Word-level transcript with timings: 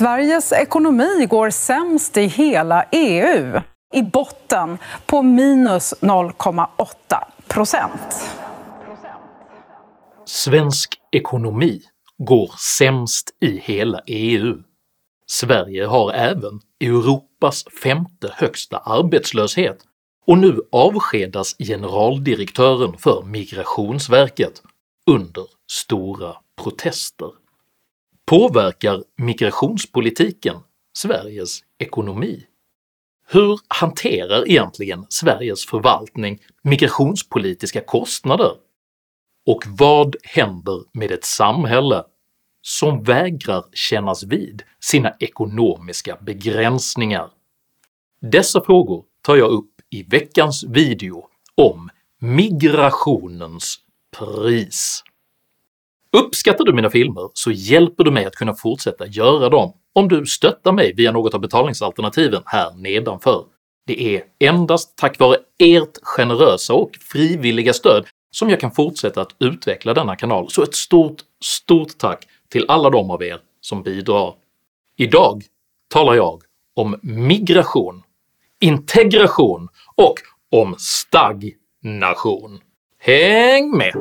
Sveriges 0.00 0.52
ekonomi 0.52 1.26
går 1.30 1.50
sämst 1.50 2.16
i 2.16 2.26
hela 2.26 2.84
EU. 2.92 3.60
I 3.94 4.02
botten 4.02 4.78
på 5.06 5.22
minus 5.22 5.94
0,8 6.00 6.66
procent. 7.48 8.30
Svensk 10.26 10.94
ekonomi 11.12 11.82
går 12.18 12.50
sämst 12.78 13.30
i 13.40 13.60
hela 13.64 14.00
EU. 14.06 14.56
Sverige 15.26 15.86
har 15.86 16.12
även 16.12 16.60
Europas 16.80 17.64
femte 17.82 18.32
högsta 18.34 18.78
arbetslöshet 18.78 19.78
och 20.26 20.38
nu 20.38 20.60
avskedas 20.72 21.56
generaldirektören 21.58 22.98
för 22.98 23.22
migrationsverket 23.22 24.62
under 25.10 25.44
stora 25.70 26.36
protester. 26.62 27.39
Påverkar 28.30 29.02
migrationspolitiken 29.16 30.56
Sveriges 30.98 31.60
ekonomi? 31.78 32.46
Hur 33.28 33.60
hanterar 33.68 34.48
egentligen 34.48 35.06
Sveriges 35.08 35.66
förvaltning 35.66 36.38
migrationspolitiska 36.62 37.80
kostnader? 37.80 38.52
Och 39.46 39.62
vad 39.66 40.16
händer 40.22 40.82
med 40.92 41.10
ett 41.10 41.24
samhälle 41.24 42.04
som 42.62 43.02
vägrar 43.02 43.64
kännas 43.72 44.24
vid 44.24 44.62
sina 44.80 45.14
ekonomiska 45.20 46.18
begränsningar? 46.20 47.30
Dessa 48.20 48.64
frågor 48.64 49.04
tar 49.22 49.36
jag 49.36 49.50
upp 49.50 49.74
i 49.90 50.02
veckans 50.02 50.64
video 50.64 51.28
om 51.54 51.90
migrationens 52.18 53.78
pris. 54.18 55.02
Uppskattar 56.16 56.64
du 56.64 56.72
mina 56.72 56.90
filmer 56.90 57.30
så 57.34 57.50
hjälper 57.50 58.04
du 58.04 58.10
mig 58.10 58.24
att 58.24 58.34
kunna 58.34 58.54
fortsätta 58.54 59.06
göra 59.06 59.48
dem 59.48 59.72
om 59.92 60.08
du 60.08 60.26
stöttar 60.26 60.72
mig 60.72 60.94
via 60.94 61.12
något 61.12 61.34
av 61.34 61.40
betalningsalternativen 61.40 62.42
här 62.46 62.74
nedanför. 62.74 63.44
Det 63.86 64.16
är 64.16 64.22
endast 64.38 64.96
tack 64.96 65.18
vare 65.18 65.36
ert 65.58 65.98
generösa 66.02 66.74
och 66.74 66.90
frivilliga 67.12 67.72
stöd 67.72 68.06
som 68.30 68.50
jag 68.50 68.60
kan 68.60 68.72
fortsätta 68.72 69.20
att 69.20 69.34
utveckla 69.38 69.94
denna 69.94 70.16
kanal, 70.16 70.50
så 70.50 70.62
ett 70.62 70.74
stort, 70.74 71.16
stort 71.44 71.98
tack 71.98 72.26
till 72.48 72.64
alla 72.68 72.90
de 72.90 73.10
av 73.10 73.22
er 73.22 73.38
som 73.60 73.82
bidrar. 73.82 74.34
Idag 74.96 75.42
talar 75.88 76.14
jag 76.14 76.42
om 76.76 76.96
migration, 77.02 78.02
integration 78.60 79.68
och 79.94 80.14
om 80.50 80.74
stagnation. 80.78 82.60
Häng 82.98 83.76
med! 83.76 83.94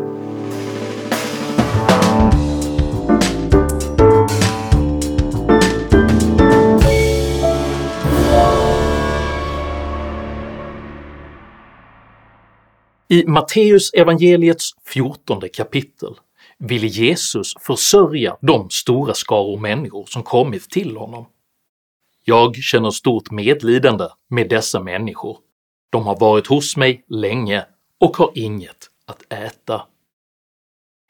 I 13.12 13.26
Matteus 13.28 13.94
evangeliets 13.94 14.70
14 14.86 15.50
kapitel 15.54 16.16
vill 16.60 16.86
Jesus 16.86 17.54
försörja 17.60 18.38
de 18.42 18.70
stora 18.70 19.14
skaror 19.14 19.60
människor 19.60 20.06
som 20.06 20.24
kommit 20.24 20.70
till 20.70 20.98
honom. 20.98 21.26
Jag 22.26 22.56
känner 22.56 22.92
stort 22.92 23.32
medlidande 23.32 24.06
med 24.30 24.50
dessa 24.50 24.80
människor, 24.80 25.38
de 25.90 26.06
har 26.06 26.20
varit 26.20 26.48
hos 26.48 26.78
mig 26.78 27.04
länge 27.08 27.66
och 28.00 28.18
har 28.18 28.32
inget 28.36 28.90
att 29.06 29.34
äta. 29.34 29.82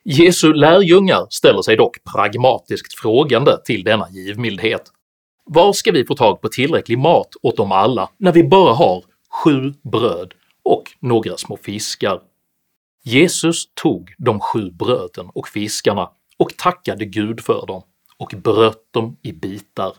Jesu 0.03 0.53
lärjungar 0.53 1.27
ställer 1.29 1.61
sig 1.61 1.75
dock 1.75 1.97
pragmatiskt 2.13 2.99
frågande 2.99 3.57
till 3.65 3.83
denna 3.83 4.09
givmildhet. 4.09 4.83
Var 5.45 5.73
ska 5.73 5.91
vi 5.91 6.05
få 6.05 6.15
tag 6.15 6.41
på 6.41 6.49
tillräcklig 6.49 6.97
mat 6.97 7.29
åt 7.41 7.57
dem 7.57 7.71
alla 7.71 8.09
när 8.17 8.31
vi 8.31 8.43
bara 8.43 8.73
har 8.73 9.03
sju 9.43 9.73
bröd 9.91 10.33
och 10.63 10.83
några 10.99 11.37
små 11.37 11.57
fiskar. 11.57 12.21
Jesus 13.03 13.65
tog 13.73 14.13
de 14.17 14.39
sju 14.39 14.71
bröden 14.71 15.29
och 15.33 15.47
fiskarna 15.47 16.09
och 16.37 16.57
tackade 16.57 17.05
Gud 17.05 17.41
för 17.41 17.65
dem 17.67 17.81
och 18.17 18.33
bröt 18.37 18.93
dem 18.93 19.17
i 19.21 19.33
bitar. 19.33 19.93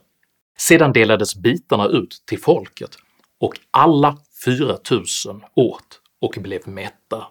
Sedan 0.58 0.92
delades 0.92 1.36
bitarna 1.36 1.86
ut 1.86 2.22
till 2.26 2.38
folket 2.40 2.90
och 3.40 3.54
alla 3.70 4.18
4000 4.44 5.42
åt 5.54 6.00
och 6.20 6.34
blev 6.40 6.68
mätta. 6.68 7.26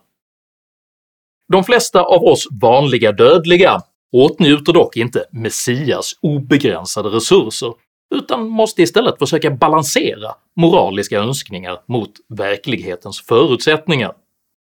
De 1.51 1.63
flesta 1.63 2.01
av 2.01 2.23
oss 2.23 2.47
vanliga 2.51 3.11
dödliga 3.11 3.81
åtnjuter 4.11 4.73
dock 4.73 4.97
inte 4.97 5.25
Messias 5.31 6.13
obegränsade 6.21 7.09
resurser 7.09 7.73
utan 8.15 8.47
måste 8.47 8.81
istället 8.81 9.19
försöka 9.19 9.51
balansera 9.51 10.31
moraliska 10.55 11.17
önskningar 11.17 11.79
mot 11.87 12.11
verklighetens 12.29 13.21
förutsättningar. 13.21 14.13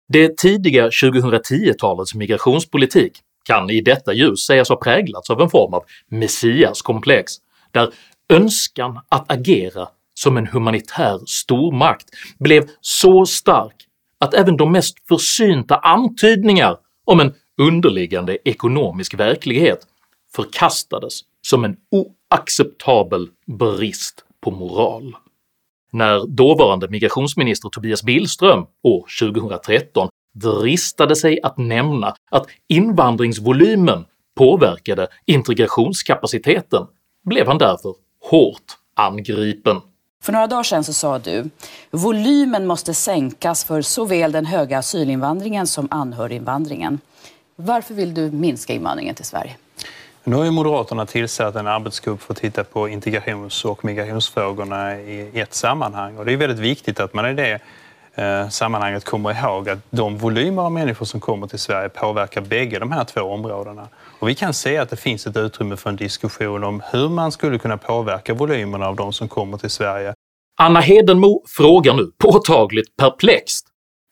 Det 0.09 0.37
tidiga 0.37 0.89
2010-talets 0.89 2.15
migrationspolitik 2.15 3.13
kan 3.45 3.71
i 3.71 3.81
detta 3.81 4.13
ljus 4.13 4.41
sägas 4.47 4.69
ha 4.69 4.77
präglats 4.77 5.31
av 5.31 5.41
en 5.41 5.51
form 5.51 5.75
av 5.75 5.85
messiaskomplex, 6.11 7.33
där 7.73 7.93
önskan 8.29 9.01
att 9.09 9.33
agera 9.33 9.89
som 10.15 10.37
en 10.37 10.47
humanitär 10.47 11.21
stormakt 11.27 12.09
blev 12.39 12.69
så 12.81 13.27
stark 13.27 13.75
att 14.21 14.35
även 14.35 14.57
de 14.57 14.73
mest 14.73 15.09
försynta 15.09 15.77
antydningar 15.77 16.77
om 17.05 17.21
en 17.21 17.35
underliggande 17.61 18.39
ekonomisk 18.45 19.15
verklighet 19.15 19.79
förkastades 20.37 21.21
som 21.43 21.65
en 21.65 21.77
acceptabel 22.28 23.28
brist 23.47 24.25
på 24.41 24.50
moral. 24.50 25.16
När 25.93 26.27
dåvarande 26.27 26.89
migrationsminister 26.89 27.69
Tobias 27.69 28.03
Billström 28.03 28.66
år 28.83 29.06
2013 29.21 30.09
dristade 30.34 31.17
sig 31.17 31.43
att 31.43 31.59
nämna 31.59 32.15
att 32.31 32.47
invandringsvolymen 32.69 34.05
påverkade 34.37 35.09
integrationskapaciteten 35.27 36.87
blev 37.25 37.47
han 37.47 37.59
därför 37.59 37.94
hårt 38.31 38.77
angripen. 38.97 39.81
För 40.22 40.33
några 40.33 40.47
dagar 40.47 40.62
sedan 40.62 40.84
så 40.84 40.93
sa 40.93 41.19
du 41.19 41.50
volymen 41.91 42.67
måste 42.67 42.94
sänkas 42.94 43.65
för 43.65 43.83
såväl 43.83 44.33
den 44.33 44.47
höga 44.47 44.78
asylinvandringen 44.78 45.67
som 45.67 45.88
anhöriginvandringen. 45.91 47.00
Varför 47.56 47.94
vill 47.94 48.15
du 48.15 48.31
minska 48.31 48.72
invandringen 48.72 49.15
till 49.15 49.25
Sverige? 49.25 49.56
Nu 50.28 50.37
har 50.37 50.44
ju 50.44 50.50
Moderaterna 50.50 51.06
tillsatt 51.06 51.56
en 51.56 51.66
arbetsgrupp 51.66 52.22
för 52.22 52.33
att 52.33 52.39
titta 52.39 52.65
på 52.65 52.89
integrations 52.89 53.65
och 53.65 53.84
migrationsfrågorna 53.84 55.00
i 55.00 55.41
ett 55.41 55.55
sammanhang. 55.55 56.16
Och 56.16 56.25
det 56.25 56.33
är 56.33 56.37
väldigt 56.37 56.59
viktigt 56.59 57.00
att 57.00 57.15
man 57.15 57.31
i 57.31 57.34
det 57.34 57.61
eh, 58.15 58.49
sammanhanget 58.49 59.05
kommer 59.05 59.44
ihåg 59.44 59.69
att 59.69 59.78
de 59.91 60.17
volymer 60.17 60.62
av 60.62 60.72
människor 60.72 61.06
som 61.06 61.21
kommer 61.21 61.47
till 61.47 61.59
Sverige 61.59 61.88
påverkar 61.88 62.41
bägge 62.41 62.78
de 62.78 62.93
här 62.93 63.05
två 63.05 63.21
områdena. 63.21 63.88
Och 64.19 64.28
vi 64.28 64.34
kan 64.34 64.55
se 64.55 64.78
att 64.78 64.91
det 64.91 64.97
finns 64.97 65.27
ett 65.27 65.37
utrymme 65.37 65.77
för 65.77 65.91
en 65.91 65.97
diskussion 65.97 66.65
om 66.65 66.83
hur 66.93 67.09
man 67.09 67.33
skulle 67.33 67.59
kunna 67.59 67.77
påverka 67.77 68.34
volymerna 68.34 68.87
av 68.87 68.97
de 68.97 69.12
som 69.12 69.28
kommer 69.28 69.59
till 69.59 69.71
Sverige. 69.71 70.15
Anna 70.59 70.81
Hedenmo 70.81 71.43
frågar 71.47 71.94
nu 71.94 72.11
påtagligt 72.19 72.97
perplext 72.97 73.67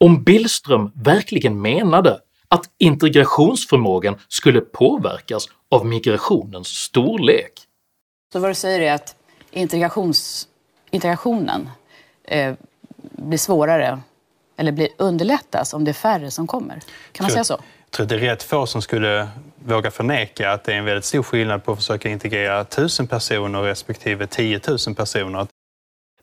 om 0.05 0.23
Billström 0.25 0.93
verkligen 0.95 1.61
menade 1.61 2.19
att 2.49 2.71
integrationsförmågan 2.79 4.19
skulle 4.29 4.61
påverkas 4.61 5.49
av 5.71 5.87
migrationens 5.87 6.69
storlek. 6.69 7.53
Så 8.33 8.39
vad 8.39 8.51
du 8.51 8.55
säger 8.55 8.81
är 8.81 8.93
att 8.93 9.17
integrations, 9.51 10.49
integrationen 10.91 11.71
eh, 12.25 12.55
blir 13.13 13.39
svårare 13.39 14.01
eller 14.57 14.73
blir 14.73 14.89
underlättas 14.97 15.75
om 15.75 15.85
det 15.85 15.91
är 15.91 15.93
färre 15.93 16.31
som 16.31 16.47
kommer? 16.47 16.81
Kan 17.13 17.25
man 17.25 17.31
säga 17.31 17.45
så? 17.45 17.55
Jag 17.85 17.91
tror 17.91 18.05
att 18.05 18.09
det 18.09 18.15
är 18.15 18.19
rätt 18.19 18.43
få 18.43 18.67
som 18.67 18.83
skulle 18.83 19.29
våga 19.65 19.91
förneka 19.91 20.53
att 20.53 20.65
det 20.65 20.73
är 20.73 20.77
en 20.77 20.85
väldigt 20.85 21.05
stor 21.05 21.23
skillnad 21.23 21.65
på 21.65 21.73
att 21.73 21.79
försöka 21.79 22.09
integrera 22.09 22.61
1000 22.61 23.07
personer 23.07 23.63
respektive 23.63 24.27
10 24.27 24.61
000 24.87 24.95
personer. 24.97 25.47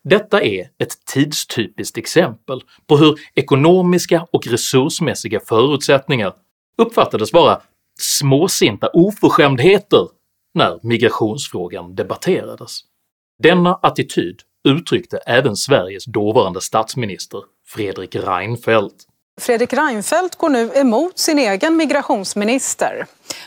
Detta 0.04 0.42
är 0.42 0.70
ett 0.80 1.06
tidstypiskt 1.06 1.98
exempel 1.98 2.62
på 2.88 2.98
hur 2.98 3.16
ekonomiska 3.36 4.28
och 4.32 4.48
resursmässiga 4.48 5.40
förutsättningar 5.40 6.34
uppfattades 6.78 7.34
vara 7.34 7.62
småsinta 8.00 8.90
oförskämdheter 8.94 10.08
när 10.54 10.80
migrationsfrågan 10.84 11.96
debatterades. 11.96 12.80
Denna 13.44 13.74
attityd 13.74 14.40
uttryckte 14.68 15.18
även 15.18 15.56
Sveriges 15.56 16.06
dåvarande 16.06 16.62
statsminister 16.62 17.42
Fredrik 17.66 18.16
Reinfeldt. 18.16 18.96
Fredrik 19.42 19.74
Reinfeldt 19.74 20.36
går 20.36 20.50
nu 20.50 20.72
emot 20.76 21.20
sin 21.20 21.40
egen 21.40 21.76
migrationsminister. 21.76 23.06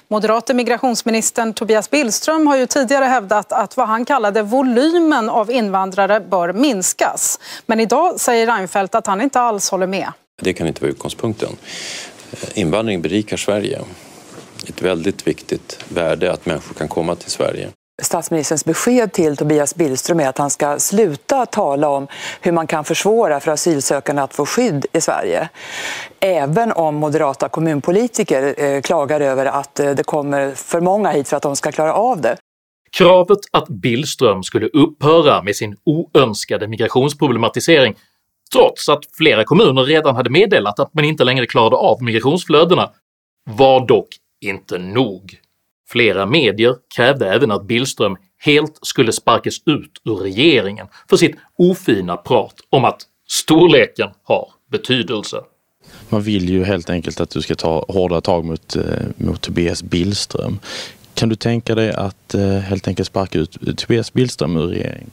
Moderate 0.08 0.54
migrationsministern 0.54 1.54
Tobias 1.54 1.90
Billström 1.90 2.46
har 2.46 2.56
ju 2.56 2.66
tidigare 2.66 3.04
hävdat 3.04 3.52
att 3.52 3.76
vad 3.76 3.88
han 3.88 4.04
kallade 4.04 4.42
volymen 4.42 5.30
av 5.30 5.50
invandrare 5.50 6.20
bör 6.20 6.52
minskas. 6.52 7.40
Men 7.66 7.80
idag 7.80 8.20
säger 8.20 8.46
Reinfeldt 8.46 8.94
att 8.94 9.06
han 9.06 9.20
inte 9.20 9.40
alls 9.40 9.70
håller 9.70 9.86
med. 9.86 10.12
Det 10.42 10.52
kan 10.52 10.66
inte 10.66 10.80
vara 10.80 10.90
utgångspunkten. 10.90 11.56
Invandring 12.54 13.02
berikar 13.02 13.36
Sverige. 13.36 13.80
Ett 14.68 14.82
väldigt 14.82 15.26
viktigt 15.26 15.78
värde 15.88 16.32
att 16.32 16.46
människor 16.46 16.74
kan 16.74 16.88
komma 16.88 17.14
till 17.14 17.30
Sverige. 17.30 17.68
Statsministerns 18.02 18.64
besked 18.64 19.12
till 19.12 19.36
Tobias 19.36 19.74
Billström 19.74 20.20
är 20.20 20.28
att 20.28 20.38
han 20.38 20.50
ska 20.50 20.78
sluta 20.78 21.46
tala 21.46 21.88
om 21.88 22.06
hur 22.40 22.52
man 22.52 22.66
kan 22.66 22.84
försvåra 22.84 23.40
för 23.40 23.52
asylsökande 23.52 24.22
att 24.22 24.34
få 24.34 24.46
skydd 24.46 24.86
i 24.92 25.00
Sverige. 25.00 25.48
Även 26.20 26.72
om 26.72 26.94
moderata 26.94 27.48
kommunpolitiker 27.48 28.64
eh, 28.64 28.80
klagar 28.80 29.20
över 29.20 29.46
att 29.46 29.80
eh, 29.80 29.90
det 29.90 30.02
kommer 30.04 30.50
för 30.54 30.80
många 30.80 31.10
hit 31.10 31.28
för 31.28 31.36
att 31.36 31.42
de 31.42 31.56
ska 31.56 31.72
klara 31.72 31.94
av 31.94 32.20
det. 32.20 32.36
Kravet 32.92 33.38
att 33.50 33.68
Billström 33.68 34.42
skulle 34.42 34.66
upphöra 34.66 35.42
med 35.42 35.56
sin 35.56 35.76
oönskade 35.84 36.68
migrationsproblematisering 36.68 37.94
trots 38.52 38.88
att 38.88 39.02
flera 39.12 39.44
kommuner 39.44 39.84
redan 39.84 40.16
hade 40.16 40.30
meddelat 40.30 40.80
att 40.80 40.94
man 40.94 41.04
inte 41.04 41.24
längre 41.24 41.46
klarade 41.46 41.76
av 41.76 42.02
migrationsflödena 42.02 42.90
var 43.50 43.86
dock 43.86 44.08
inte 44.40 44.78
nog. 44.78 45.38
Flera 45.88 46.26
medier 46.26 46.74
krävde 46.96 47.28
även 47.28 47.50
att 47.50 47.66
Billström 47.66 48.16
helt 48.38 48.78
skulle 48.82 49.12
sparkas 49.12 49.54
ut 49.66 50.00
ur 50.04 50.16
regeringen 50.16 50.86
för 51.10 51.16
sitt 51.16 51.36
ofina 51.58 52.16
prat 52.16 52.54
om 52.70 52.84
att 52.84 53.02
storleken 53.28 54.08
har 54.22 54.48
betydelse. 54.70 55.40
Man 56.08 56.22
vill 56.22 56.48
ju 56.48 56.64
helt 56.64 56.90
enkelt 56.90 57.20
att 57.20 57.30
du 57.30 57.42
ska 57.42 57.54
ta 57.54 57.84
hårdare 57.88 58.20
tag 58.20 58.44
mot, 58.44 58.76
eh, 58.76 58.82
mot 59.16 59.40
Tobias 59.40 59.82
Billström. 59.82 60.58
Kan 61.14 61.28
du 61.28 61.36
tänka 61.36 61.74
dig 61.74 61.90
att 61.92 62.34
eh, 62.34 62.48
helt 62.48 62.88
enkelt 62.88 63.08
sparka 63.08 63.38
ut 63.38 63.78
Tobias 63.78 64.12
Billström 64.12 64.56
ur 64.56 64.66
regeringen? 64.66 65.10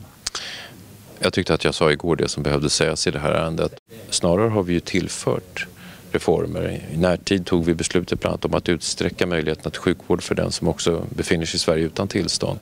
Jag 1.19 1.33
tyckte 1.33 1.53
att 1.53 1.63
jag 1.63 1.75
sa 1.75 1.91
igår 1.91 2.15
det 2.15 2.27
som 2.27 2.43
behövde 2.43 2.69
sägas 2.69 3.07
i 3.07 3.11
det 3.11 3.19
här 3.19 3.31
ärendet. 3.31 3.73
Snarare 4.09 4.49
har 4.49 4.63
vi 4.63 4.73
ju 4.73 4.79
tillfört 4.79 5.67
reformer. 6.13 6.81
I 6.93 6.97
närtid 6.97 7.45
tog 7.45 7.65
vi 7.65 7.73
beslutet 7.73 8.19
bland 8.19 8.33
annat 8.33 8.45
om 8.45 8.53
att 8.53 8.69
utsträcka 8.69 9.27
möjligheten 9.27 9.71
till 9.71 9.81
sjukvård 9.81 10.21
för 10.23 10.35
den 10.35 10.51
som 10.51 10.67
också 10.67 11.05
befinner 11.09 11.45
sig 11.45 11.55
i 11.55 11.59
Sverige 11.59 11.85
utan 11.85 12.07
tillstånd. 12.07 12.59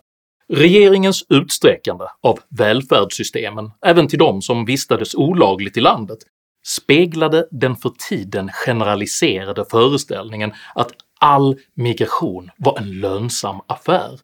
Regeringens 0.53 1.25
utsträckande 1.29 2.05
av 2.23 2.39
välfärdssystemen 2.49 3.71
även 3.85 4.07
till 4.07 4.19
de 4.19 4.41
som 4.41 4.65
vistades 4.65 5.15
olagligt 5.15 5.77
i 5.77 5.81
landet 5.81 6.19
speglade 6.67 7.47
den 7.51 7.75
för 7.75 7.91
tiden 8.09 8.49
generaliserade 8.53 9.65
föreställningen 9.71 10.53
att 10.75 10.91
all 11.19 11.59
migration 11.75 12.49
var 12.57 12.77
en 12.77 12.99
lönsam 12.99 13.61
affär, 13.67 14.19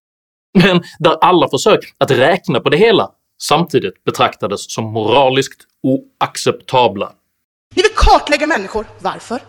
men 0.64 0.82
där 1.00 1.18
alla 1.22 1.50
försök 1.50 1.80
att 1.98 2.12
räkna 2.12 2.60
på 2.60 2.70
det 2.70 2.78
hela 2.78 3.12
samtidigt 3.44 4.04
betraktades 4.04 4.74
som 4.74 4.86
moraliskt 4.86 5.64
oacceptabla. 5.84 7.14
Ni 7.78 7.84
vill 7.84 7.96
kartlägga 7.96 8.48
människor. 8.48 8.86
Varför? 9.00 9.42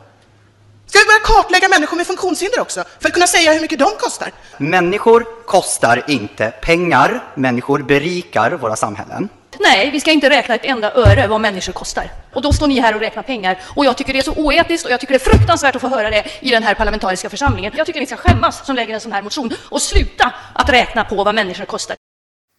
Ska 0.87 0.99
vi 0.99 1.05
börja 1.05 1.43
kartlägga 1.43 1.69
människor 1.69 1.97
med 1.97 2.07
funktionshinder 2.07 2.61
också, 2.61 2.85
för 3.01 3.09
att 3.09 3.15
kunna 3.15 3.27
säga 3.27 3.53
hur 3.53 3.61
mycket 3.61 3.79
de 3.79 3.91
kostar? 3.99 4.31
Människor 4.59 5.45
kostar 5.47 6.05
inte 6.09 6.51
pengar, 6.51 7.25
människor 7.35 7.83
berikar 7.83 8.51
våra 8.51 8.77
samhällen. 8.77 9.29
Nej, 9.61 9.91
vi 9.91 10.01
ska 10.01 10.11
inte 10.11 10.31
räkna 10.31 10.55
ett 10.55 10.65
enda 10.65 10.93
öre 10.93 11.27
vad 11.27 11.41
människor 11.41 11.73
kostar. 11.73 12.13
Och 12.35 12.43
då 12.43 12.53
står 12.53 12.67
ni 12.67 12.81
här 12.81 12.95
och 12.95 13.01
räknar 13.01 13.23
pengar. 13.23 13.61
Och 13.77 13.85
jag 13.85 13.97
tycker 13.97 14.13
det 14.13 14.19
är 14.19 14.23
så 14.23 14.35
oetiskt 14.35 14.87
och 14.87 14.93
jag 14.93 15.01
tycker 15.01 15.15
det 15.15 15.27
är 15.27 15.31
fruktansvärt 15.33 15.77
att 15.77 15.81
få 15.81 15.89
höra 15.89 16.11
det 16.11 16.25
i 16.41 16.51
den 16.51 16.63
här 16.63 16.75
parlamentariska 16.75 17.31
församlingen. 17.31 17.73
Jag 17.77 17.87
tycker 17.87 18.01
ni 18.01 18.07
ska 18.07 18.17
skämmas 18.17 18.67
som 18.67 18.77
lägger 18.77 18.95
en 18.95 19.01
sån 19.01 19.13
här 19.13 19.23
motion 19.23 19.51
och 19.71 19.83
sluta 19.83 20.35
att 20.53 20.69
räkna 20.69 21.05
på 21.05 21.25
vad 21.25 21.35
människor 21.35 21.65
kostar. 21.65 21.97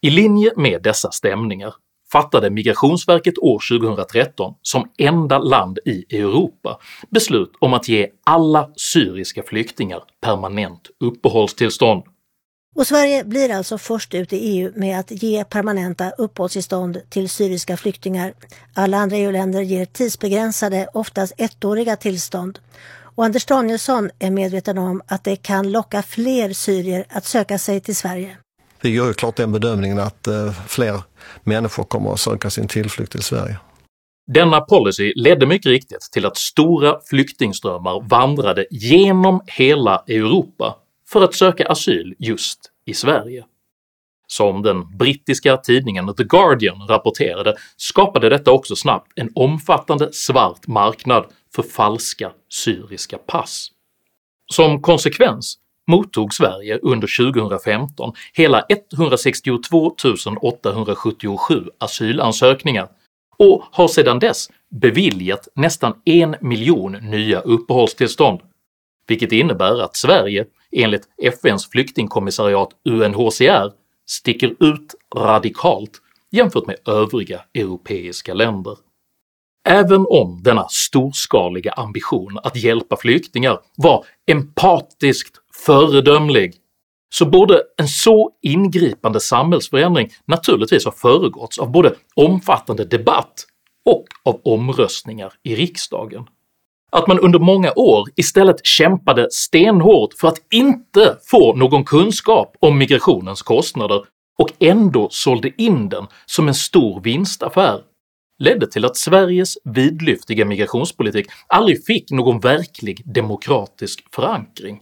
I 0.02 0.10
linje 0.10 0.52
med 0.56 0.82
dessa 0.82 1.10
stämningar 1.10 1.74
fattade 2.12 2.50
Migrationsverket 2.50 3.38
år 3.38 3.60
2013 3.78 4.54
som 4.62 4.90
enda 4.98 5.38
land 5.38 5.78
i 5.84 6.16
Europa 6.16 6.78
beslut 7.10 7.52
om 7.58 7.74
att 7.74 7.88
ge 7.88 8.08
alla 8.24 8.70
syriska 8.76 9.42
flyktingar 9.42 10.02
permanent 10.20 10.80
uppehållstillstånd. 11.00 12.02
Och 12.76 12.86
Sverige 12.86 13.24
blir 13.24 13.50
alltså 13.50 13.78
först 13.78 14.14
ut 14.14 14.32
i 14.32 14.36
EU 14.36 14.72
med 14.76 15.00
att 15.00 15.22
ge 15.22 15.44
permanenta 15.44 16.10
uppehållstillstånd 16.10 17.00
till 17.10 17.28
syriska 17.28 17.76
flyktingar. 17.76 18.34
Alla 18.74 18.96
andra 18.96 19.16
EU-länder 19.16 19.60
ger 19.60 19.84
tidsbegränsade, 19.84 20.88
oftast 20.94 21.32
ettåriga 21.36 21.96
tillstånd. 21.96 22.58
Och 23.16 23.24
Anders 23.24 23.46
Danielsson 23.46 24.10
är 24.18 24.30
medveten 24.30 24.78
om 24.78 25.02
att 25.06 25.24
det 25.24 25.36
kan 25.36 25.72
locka 25.72 26.02
fler 26.02 26.52
syrier 26.52 27.04
att 27.08 27.24
söka 27.24 27.58
sig 27.58 27.80
till 27.80 27.96
Sverige. 27.96 28.36
Vi 28.82 28.88
gör 28.88 29.06
ju 29.06 29.14
klart 29.14 29.36
den 29.36 29.52
bedömningen 29.52 29.98
att 29.98 30.26
eh, 30.26 30.52
fler 30.68 31.02
människor 31.42 31.84
kommer 31.84 32.12
att 32.12 32.20
söka 32.20 32.50
sin 32.50 32.68
tillflykt 32.68 33.12
till 33.12 33.22
Sverige. 33.22 33.58
Denna 34.26 34.60
policy 34.60 35.12
ledde 35.16 35.46
mycket 35.46 35.66
riktigt 35.66 36.08
till 36.12 36.26
att 36.26 36.36
stora 36.36 36.98
flyktingströmmar 37.10 38.08
vandrade 38.08 38.66
genom 38.70 39.40
hela 39.46 40.04
Europa 40.08 40.76
för 41.08 41.24
att 41.24 41.34
söka 41.34 41.66
asyl 41.66 42.14
just 42.18 42.60
i 42.86 42.94
Sverige. 42.94 43.44
Som 44.26 44.62
den 44.62 44.96
brittiska 44.96 45.56
tidningen 45.56 46.14
The 46.14 46.24
Guardian 46.24 46.86
rapporterade 46.88 47.54
skapade 47.76 48.28
detta 48.28 48.50
också 48.50 48.76
snabbt 48.76 49.12
en 49.14 49.30
omfattande 49.34 50.12
svart 50.12 50.66
marknad 50.66 51.24
för 51.54 51.62
falska 51.62 52.32
syriska 52.48 53.18
pass. 53.18 53.68
Som 54.52 54.82
konsekvens 54.82 55.58
mottog 55.90 56.34
Sverige 56.34 56.78
under 56.82 57.32
2015 57.32 58.12
hela 58.32 58.64
162 58.92 59.94
877 60.40 61.64
asylansökningar 61.78 62.88
och 63.36 63.64
har 63.72 63.88
sedan 63.88 64.18
dess 64.18 64.48
beviljat 64.70 65.48
nästan 65.54 65.94
en 66.04 66.36
miljon 66.40 66.92
nya 66.92 67.40
uppehållstillstånd, 67.40 68.40
vilket 69.06 69.32
innebär 69.32 69.82
att 69.82 69.96
Sverige 69.96 70.44
enligt 70.72 71.08
FNs 71.22 71.70
flyktingkommissariat 71.70 72.68
UNHCR 72.84 73.72
sticker 74.10 74.48
ut 74.60 74.94
radikalt 75.16 76.00
jämfört 76.30 76.66
med 76.66 76.76
övriga 76.88 77.40
europeiska 77.54 78.34
länder. 78.34 78.76
Även 79.68 80.06
om 80.08 80.42
denna 80.42 80.66
storskaliga 80.68 81.72
ambition 81.72 82.38
att 82.42 82.56
hjälpa 82.56 82.96
flyktingar 82.96 83.58
var 83.76 84.04
empatiskt 84.26 85.36
föredömlig 85.66 86.54
så 87.14 87.26
borde 87.26 87.62
en 87.76 87.88
så 87.88 88.30
ingripande 88.42 89.20
samhällsförändring 89.20 90.08
naturligtvis 90.26 90.84
ha 90.84 90.92
föregåtts 90.92 91.58
av 91.58 91.70
både 91.70 91.94
omfattande 92.14 92.84
debatt 92.84 93.46
och 93.84 94.04
av 94.24 94.40
omröstningar 94.44 95.32
i 95.42 95.54
riksdagen. 95.54 96.26
Att 96.92 97.06
man 97.06 97.18
under 97.18 97.38
många 97.38 97.72
år 97.76 98.08
istället 98.16 98.66
kämpade 98.66 99.28
stenhårt 99.30 100.14
för 100.14 100.28
att 100.28 100.38
inte 100.50 101.16
få 101.30 101.56
någon 101.56 101.84
kunskap 101.84 102.56
om 102.60 102.78
migrationens 102.78 103.42
kostnader 103.42 104.04
och 104.38 104.50
ändå 104.58 105.08
sålde 105.10 105.62
in 105.62 105.88
den 105.88 106.06
som 106.26 106.48
en 106.48 106.54
stor 106.54 107.00
vinstaffär 107.00 107.80
ledde 108.38 108.66
till 108.66 108.84
att 108.84 108.96
Sveriges 108.96 109.54
vidlyftiga 109.64 110.44
migrationspolitik 110.44 111.26
aldrig 111.46 111.84
fick 111.84 112.10
någon 112.10 112.40
verklig 112.40 113.14
demokratisk 113.14 114.14
förankring. 114.14 114.80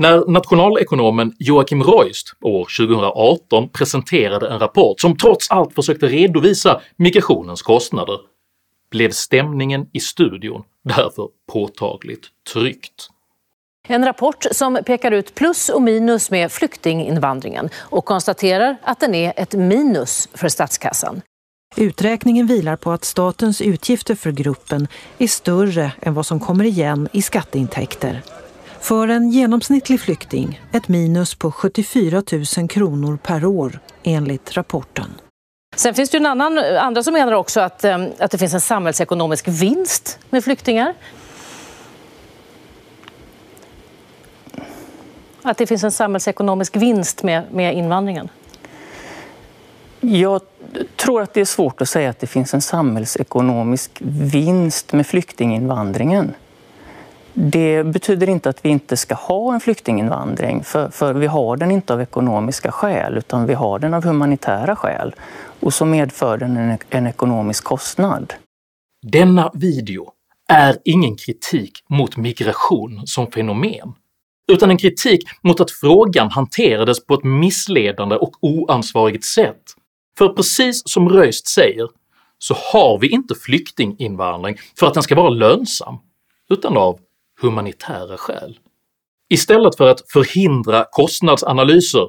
När 0.00 0.30
nationalekonomen 0.30 1.32
Joachim 1.38 1.82
Reust 1.82 2.34
år 2.40 2.68
2018 2.78 3.68
presenterade 3.68 4.48
en 4.48 4.58
rapport 4.58 5.00
som 5.00 5.16
trots 5.16 5.50
allt 5.50 5.74
försökte 5.74 6.06
redovisa 6.06 6.80
migrationens 6.96 7.62
kostnader 7.62 8.18
blev 8.90 9.10
stämningen 9.10 9.86
i 9.92 10.00
studion 10.00 10.62
därför 10.84 11.28
påtagligt 11.52 12.26
tryckt. 12.52 13.08
En 13.88 14.04
rapport 14.04 14.46
som 14.52 14.78
pekar 14.86 15.12
ut 15.12 15.34
plus 15.34 15.68
och 15.68 15.82
minus 15.82 16.30
med 16.30 16.52
flyktinginvandringen 16.52 17.68
och 17.76 18.04
konstaterar 18.04 18.76
att 18.82 19.00
den 19.00 19.14
är 19.14 19.32
ett 19.36 19.54
minus 19.54 20.28
för 20.34 20.48
statskassan. 20.48 21.20
Uträkningen 21.76 22.46
vilar 22.46 22.76
på 22.76 22.90
att 22.90 23.04
statens 23.04 23.60
utgifter 23.60 24.14
för 24.14 24.32
gruppen 24.32 24.88
är 25.18 25.26
större 25.26 25.92
än 26.00 26.14
vad 26.14 26.26
som 26.26 26.40
kommer 26.40 26.64
igen 26.64 27.08
i 27.12 27.22
skatteintäkter. 27.22 28.22
För 28.80 29.08
en 29.08 29.30
genomsnittlig 29.30 30.00
flykting 30.00 30.60
ett 30.72 30.88
minus 30.88 31.34
på 31.34 31.52
74 31.52 32.22
000 32.58 32.68
kronor 32.68 33.18
per 33.22 33.44
år 33.44 33.80
enligt 34.02 34.56
rapporten. 34.56 35.10
Sen 35.76 35.94
finns 35.94 36.10
det 36.10 36.16
ju 36.16 36.20
en 36.20 36.26
annan, 36.26 36.58
andra 36.58 37.02
som 37.02 37.12
menar 37.12 37.32
också 37.32 37.60
att, 37.60 37.84
eh, 37.84 38.06
att 38.18 38.30
det 38.30 38.38
finns 38.38 38.54
en 38.54 38.60
samhällsekonomisk 38.60 39.48
vinst 39.48 40.18
med 40.30 40.44
flyktingar. 40.44 40.94
Att 45.42 45.58
det 45.58 45.66
finns 45.66 45.84
en 45.84 45.92
samhällsekonomisk 45.92 46.76
vinst 46.76 47.22
med, 47.22 47.42
med 47.52 47.74
invandringen. 47.74 48.28
Jag 50.00 50.40
tror 50.96 51.22
att 51.22 51.34
det 51.34 51.40
är 51.40 51.44
svårt 51.44 51.80
att 51.80 51.88
säga 51.88 52.10
att 52.10 52.18
det 52.20 52.26
finns 52.26 52.54
en 52.54 52.62
samhällsekonomisk 52.62 53.90
vinst 54.00 54.92
med 54.92 55.06
flyktinginvandringen. 55.06 56.34
Det 57.34 57.84
betyder 57.84 58.28
inte 58.28 58.48
att 58.48 58.64
vi 58.64 58.68
inte 58.68 58.96
ska 58.96 59.14
ha 59.14 59.54
en 59.54 59.60
flyktinginvandring, 59.60 60.64
för, 60.64 60.90
för, 60.90 61.14
vi 61.14 61.26
har 61.26 61.56
den 61.56 61.70
inte 61.70 61.94
av 61.94 62.00
ekonomiska 62.00 62.72
skäl, 62.72 63.18
utan 63.18 63.46
vi 63.46 63.54
har 63.54 63.78
den 63.78 63.94
av 63.94 64.04
humanitära 64.04 64.76
skäl. 64.76 65.14
Och 65.60 65.74
så 65.74 65.84
medför 65.84 66.38
den 66.38 66.56
en, 66.56 66.78
en 66.90 67.06
ekonomisk 67.06 67.64
kostnad. 67.64 68.34
Denna 69.02 69.50
video 69.54 70.12
är 70.48 70.76
ingen 70.84 71.16
kritik 71.16 71.72
mot 71.88 72.16
migration 72.16 73.06
som 73.06 73.30
fenomen, 73.30 73.94
utan 74.52 74.70
en 74.70 74.78
kritik 74.78 75.20
mot 75.42 75.60
att 75.60 75.70
frågan 75.70 76.30
hanterades 76.30 77.06
på 77.06 77.14
ett 77.14 77.24
missledande 77.24 78.16
och 78.16 78.32
oansvarigt 78.40 79.24
sätt. 79.24 79.62
För 80.18 80.28
precis 80.28 80.82
som 80.84 81.08
Röst 81.08 81.48
säger 81.48 81.88
så 82.38 82.54
har 82.72 82.98
vi 82.98 83.08
inte 83.08 83.34
flyktinginvandring 83.34 84.56
för 84.78 84.86
att 84.86 84.94
den 84.94 85.02
ska 85.02 85.14
vara 85.14 85.28
lönsam, 85.28 85.98
utan 86.50 86.76
av 86.76 86.98
humanitära 87.40 88.16
skäl. 88.16 88.58
Istället 89.30 89.76
för 89.76 89.90
att 89.90 90.10
förhindra 90.12 90.84
kostnadsanalyser 90.90 92.08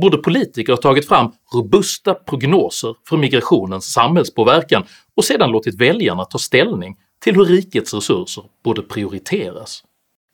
borde 0.00 0.16
politiker 0.18 0.72
ha 0.72 0.80
tagit 0.80 1.08
fram 1.08 1.32
robusta 1.54 2.14
prognoser 2.14 2.94
för 3.08 3.16
migrationens 3.16 3.92
samhällspåverkan 3.92 4.84
och 5.16 5.24
sedan 5.24 5.50
låtit 5.50 5.80
väljarna 5.80 6.24
ta 6.24 6.38
ställning 6.38 6.96
till 7.20 7.34
hur 7.34 7.44
rikets 7.44 7.94
resurser 7.94 8.44
borde 8.64 8.82
prioriteras. 8.82 9.84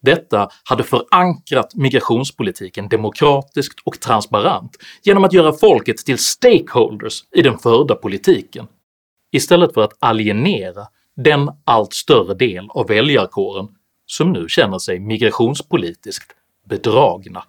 Detta 0.03 0.49
hade 0.65 0.83
förankrat 0.83 1.75
migrationspolitiken 1.75 2.89
demokratiskt 2.89 3.81
och 3.85 4.01
transparent 4.01 4.77
genom 5.03 5.25
att 5.25 5.33
göra 5.33 5.53
folket 5.53 5.97
till 5.97 6.19
stakeholders 6.19 7.25
i 7.37 7.43
den 7.43 7.59
förda 7.59 7.95
politiken, 7.95 8.67
istället 9.33 9.75
för 9.75 9.81
att 9.81 9.97
alienera 10.01 10.87
den 11.17 11.51
allt 11.65 11.93
större 11.93 12.35
del 12.35 12.67
av 12.71 12.87
väljarkåren 12.87 13.69
som 14.11 14.33
nu 14.33 14.49
känner 14.49 14.79
sig 14.79 15.01
migrationspolitiskt 15.01 16.33
bedragna. 16.69 17.45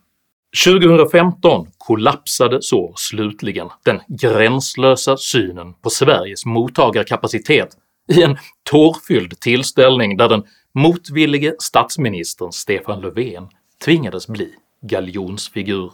2015 0.65 1.67
kollapsade 1.77 2.61
så 2.61 2.93
slutligen 2.95 3.67
den 3.85 4.01
gränslösa 4.07 5.17
synen 5.17 5.73
på 5.73 5.89
Sveriges 5.89 6.45
mottagarkapacitet 6.45 7.77
i 8.11 8.23
en 8.23 8.37
tårfylld 8.63 9.39
tillställning 9.39 10.17
där 10.17 10.29
den 10.29 10.43
motvillige 10.73 11.55
statsministern 11.59 12.51
Stefan 12.51 13.01
Löfven 13.01 13.47
tvingades 13.85 14.27
bli 14.27 14.53
galjonsfigur. 14.81 15.91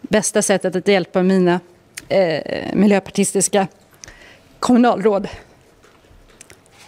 Bästa 0.00 0.42
sättet 0.42 0.76
att 0.76 0.88
hjälpa 0.88 1.22
mina 1.22 1.60
eh, 2.08 2.74
miljöpartistiska 2.74 3.66
kommunalråd 4.58 5.28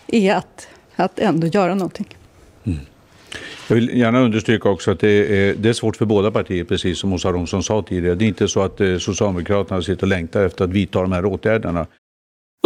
är 0.06 0.34
att, 0.34 0.68
att 0.96 1.18
ändå 1.18 1.46
göra 1.46 1.74
någonting. 1.74 2.16
Mm. 2.64 2.78
Jag 3.68 3.74
vill 3.74 3.98
gärna 3.98 4.20
understryka 4.20 4.68
också 4.68 4.90
att 4.90 5.00
det 5.00 5.08
är, 5.08 5.54
det 5.54 5.68
är 5.68 5.72
svårt 5.72 5.96
för 5.96 6.04
båda 6.04 6.30
partier, 6.30 6.64
precis 6.64 6.98
som 6.98 7.12
Åsa 7.12 7.32
Romson 7.32 7.62
sa 7.62 7.82
tidigare. 7.82 8.14
Det 8.14 8.24
är 8.24 8.28
inte 8.28 8.48
så 8.48 8.62
att 8.62 8.80
eh, 8.80 8.98
Socialdemokraterna 8.98 9.82
sitter 9.82 10.02
och 10.02 10.08
längtar 10.08 10.44
efter 10.44 10.64
att 10.64 10.70
vidta 10.70 11.00
de 11.02 11.12
här 11.12 11.24
åtgärderna. 11.24 11.86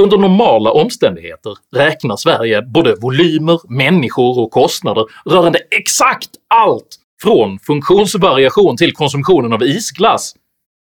Under 0.01 0.19
normala 0.19 0.71
omständigheter 0.71 1.55
räknar 1.75 2.17
Sverige 2.17 2.63
både 2.63 2.95
volymer, 2.95 3.61
människor 3.69 4.39
och 4.39 4.51
kostnader 4.51 5.05
rörande 5.25 5.59
exakt 5.71 6.31
allt 6.49 6.97
från 7.23 7.59
funktionsvariation 7.59 8.77
till 8.77 8.93
konsumtionen 8.93 9.53
av 9.53 9.63
isglass. 9.63 10.35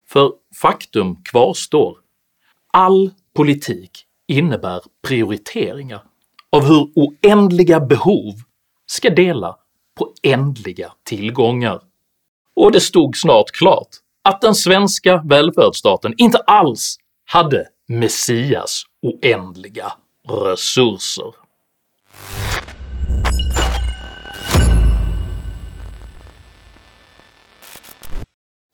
För 0.09 0.31
faktum 0.61 1.15
kvarstår. 1.31 1.97
All 2.73 3.11
politik 3.35 3.91
innebär 4.27 4.81
prioriteringar 5.07 6.01
av 6.51 6.63
hur 6.63 6.87
oändliga 6.95 7.79
behov 7.79 8.33
ska 8.85 9.09
dela 9.09 9.55
på 9.95 10.13
ändliga 10.23 10.93
tillgångar. 11.03 11.81
Och 12.55 12.71
det 12.71 12.81
stod 12.81 13.17
snart 13.17 13.51
klart 13.51 13.87
att 14.23 14.41
den 14.41 14.55
svenska 14.55 15.21
välfärdsstaten 15.25 16.13
inte 16.17 16.37
alls 16.37 16.97
hade 17.25 17.67
Messias 17.87 18.83
oändliga 19.01 19.93
resurser. 20.27 21.33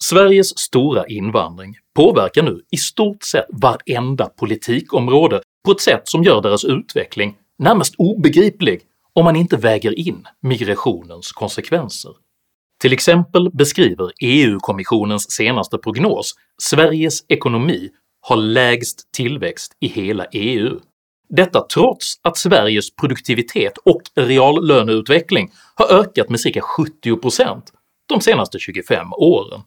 Sveriges 0.04 0.60
stora 0.60 1.08
invandring 1.08 1.75
påverkar 1.96 2.44
nu 2.44 2.62
i 2.72 2.78
stort 2.78 3.24
sett 3.24 3.46
varenda 3.50 4.25
politikområde 4.25 5.42
på 5.66 5.72
ett 5.72 5.82
sätt 5.82 6.08
som 6.08 6.24
gör 6.24 6.42
deras 6.42 6.66
utveckling 6.66 7.36
närmast 7.58 7.96
obegriplig 7.98 8.82
om 9.15 9.25
man 9.25 9.36
inte 9.36 9.58
väger 9.58 10.00
in 10.00 10.27
migrationens 10.41 11.32
konsekvenser. 11.32 12.12
Till 12.82 12.94
exempel 12.94 13.50
beskriver 13.53 14.12
EU-kommissionens 14.22 15.32
senaste 15.32 15.77
prognos 15.77 16.36
Sveriges 16.62 17.25
ekonomi 17.27 17.89
har 18.22 18.36
lägst 18.36 19.12
tillväxt 19.12 19.72
i 19.80 19.88
hela 19.88 20.25
EU. 20.25 20.80
Detta 21.30 21.62
trots 21.74 22.15
att 22.22 22.38
Sveriges 22.38 22.96
produktivitet 22.96 23.77
och 23.77 24.01
reallöneutveckling 24.15 25.51
har 25.75 26.00
ökat 26.00 26.30
med 26.30 26.39
cirka 26.39 26.62
70% 27.06 27.62
de 28.10 28.22
senaste 28.22 28.60
25 28.60 29.13
åren. 29.13 29.62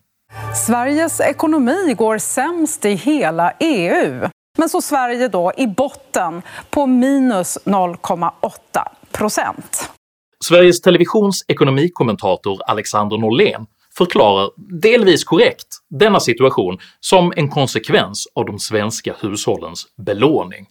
Sveriges 0.67 1.21
ekonomi 1.21 1.95
går 1.99 2.19
sämst 2.19 2.85
i 2.85 2.91
hela 2.91 3.53
EU. 3.61 4.29
Men 4.59 4.69
så 4.69 4.81
Sverige 4.81 5.29
då 5.29 5.53
i 5.57 5.67
botten 5.67 6.43
på 6.71 6.87
minus 6.87 7.59
0,8 7.65 8.51
procent. 9.18 9.90
Sveriges 10.44 10.80
Televisions 10.80 11.44
ekonomikommentator 11.49 12.59
Alexander 12.66 13.18
Norlén 13.18 13.66
förklarar 13.99 14.50
delvis 14.80 15.25
korrekt 15.25 15.66
denna 15.90 16.21
situation 16.21 16.78
som 17.00 17.33
en 17.37 17.50
konsekvens 17.50 18.26
av 18.35 18.44
de 18.47 18.59
svenska 18.59 19.14
hushållens 19.21 19.87
belåning. 20.06 20.66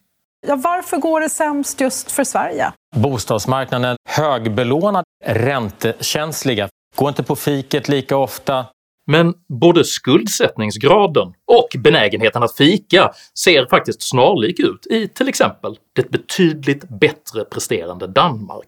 Ja, 0.47 0.55
varför 0.55 0.97
går 0.97 1.21
det 1.21 1.29
sämst 1.29 1.81
just 1.81 2.11
för 2.11 2.23
Sverige? 2.23 2.71
Bostadsmarknaden 2.95 3.97
högbelånad, 4.09 5.03
räntekänsliga, 5.25 6.69
går 6.95 7.09
inte 7.09 7.23
på 7.23 7.35
fiket 7.35 7.89
lika 7.89 8.17
ofta. 8.17 8.65
Men 9.07 9.33
både 9.49 9.83
skuldsättningsgraden 9.83 11.33
och 11.47 11.67
benägenheten 11.79 12.43
att 12.43 12.57
fika 12.57 13.11
ser 13.43 13.65
faktiskt 13.69 14.09
snarlik 14.09 14.59
ut 14.59 14.87
i 14.89 15.07
till 15.07 15.27
exempel 15.27 15.77
det 15.95 16.11
betydligt 16.11 16.89
bättre 16.99 17.45
presterande 17.45 18.07
Danmark. 18.07 18.67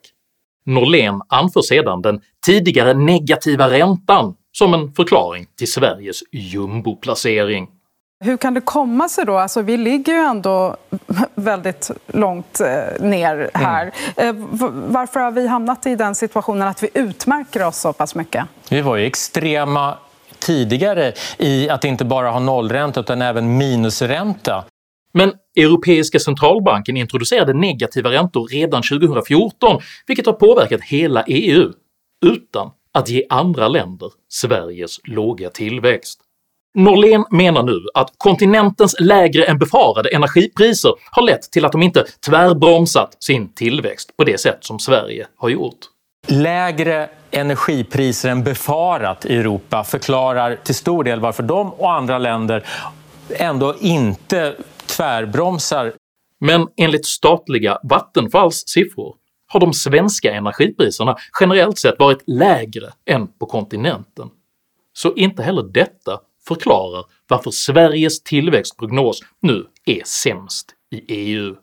Norlén 0.65 1.21
anför 1.27 1.61
sedan 1.61 2.01
den 2.01 2.21
tidigare 2.45 2.93
negativa 2.93 3.69
räntan 3.69 4.35
som 4.57 4.73
en 4.73 4.93
förklaring 4.93 5.47
till 5.57 5.71
Sveriges 5.71 6.19
jumboplacering. 6.31 7.67
Hur 8.19 8.37
kan 8.37 8.53
det 8.53 8.61
komma 8.61 9.09
sig 9.09 9.25
då? 9.25 9.37
Alltså, 9.37 9.61
vi 9.61 9.77
ligger 9.77 10.13
ju 10.13 10.19
ändå 10.19 10.75
väldigt 11.35 11.91
långt 12.07 12.59
eh, 12.59 13.03
ner 13.05 13.51
här. 13.53 13.91
Mm. 14.15 14.37
Eh, 14.37 14.45
varför 14.71 15.19
har 15.19 15.31
vi 15.31 15.47
hamnat 15.47 15.85
i 15.85 15.95
den 15.95 16.15
situationen 16.15 16.67
att 16.67 16.83
vi 16.83 16.89
utmärker 16.93 17.67
oss 17.67 17.77
så 17.77 17.93
pass 17.93 18.15
mycket? 18.15 18.45
Vi 18.69 18.81
var 18.81 18.95
ju 18.95 19.05
extrema 19.05 19.97
tidigare 20.45 21.13
i 21.37 21.69
att 21.69 21.85
inte 21.85 22.05
bara 22.05 22.29
ha 22.29 22.39
nollränta 22.39 22.99
utan 22.99 23.21
även 23.21 23.57
minusränta. 23.57 24.65
Men 25.13 25.33
Europeiska 25.57 26.19
centralbanken 26.19 26.97
introducerade 26.97 27.53
negativa 27.53 28.11
räntor 28.11 28.47
redan 28.47 28.83
2014 28.83 29.81
vilket 30.07 30.25
har 30.25 30.33
påverkat 30.33 30.81
hela 30.81 31.23
EU, 31.27 31.71
utan 32.25 32.71
att 32.93 33.09
ge 33.09 33.23
andra 33.29 33.67
länder 33.67 34.11
Sveriges 34.29 34.99
låga 35.03 35.49
tillväxt. 35.49 36.21
Norlén 36.75 37.25
menar 37.31 37.63
nu 37.63 37.85
att 37.93 38.13
kontinentens 38.17 38.95
lägre 38.99 39.43
än 39.43 39.59
befarade 39.59 40.09
energipriser 40.09 40.93
har 41.11 41.23
lett 41.23 41.51
till 41.51 41.65
att 41.65 41.71
de 41.71 41.83
inte 41.83 42.05
tvärbromsat 42.25 43.23
sin 43.23 43.53
tillväxt 43.53 44.17
på 44.17 44.23
det 44.23 44.39
sätt 44.39 44.57
som 44.61 44.79
Sverige 44.79 45.27
har 45.37 45.49
gjort. 45.49 45.79
Lägre 46.27 47.09
energipriser 47.31 48.29
än 48.29 48.43
befarat 48.43 49.25
i 49.25 49.35
Europa 49.35 49.83
förklarar 49.83 50.55
till 50.55 50.75
stor 50.75 51.03
del 51.03 51.19
varför 51.19 51.43
de 51.43 51.73
och 51.73 51.93
andra 51.93 52.17
länder 52.17 52.65
ändå 53.29 53.75
inte 53.79 54.55
tvärbromsar. 54.85 55.93
Men 56.39 56.67
enligt 56.77 57.05
statliga 57.05 57.79
Vattenfalls 57.83 58.63
siffror 58.67 59.15
har 59.47 59.59
de 59.59 59.73
svenska 59.73 60.33
energipriserna 60.33 61.17
generellt 61.39 61.77
sett 61.77 61.99
varit 61.99 62.23
lägre 62.27 62.91
än 63.05 63.27
på 63.27 63.45
kontinenten, 63.45 64.29
så 64.93 65.13
inte 65.13 65.43
heller 65.43 65.63
detta 65.63 66.19
förklarar 66.47 67.05
varför 67.27 67.51
Sveriges 67.51 68.23
tillväxtprognos 68.23 69.21
nu 69.41 69.65
är 69.85 70.01
sämst 70.05 70.67
i 70.91 71.13
EU. 71.13 71.55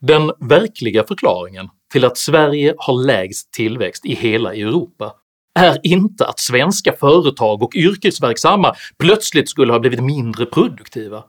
Den 0.00 0.32
verkliga 0.40 1.04
förklaringen 1.04 1.68
till 1.94 2.04
att 2.04 2.18
Sverige 2.18 2.74
har 2.78 3.04
lägst 3.04 3.52
tillväxt 3.52 4.06
i 4.06 4.14
hela 4.14 4.54
Europa 4.54 5.14
är 5.58 5.78
inte 5.82 6.26
att 6.26 6.40
svenska 6.40 6.92
företag 6.92 7.62
och 7.62 7.76
yrkesverksamma 7.76 8.74
plötsligt 8.98 9.48
skulle 9.48 9.72
ha 9.72 9.80
blivit 9.80 10.04
mindre 10.04 10.46
produktiva, 10.46 11.24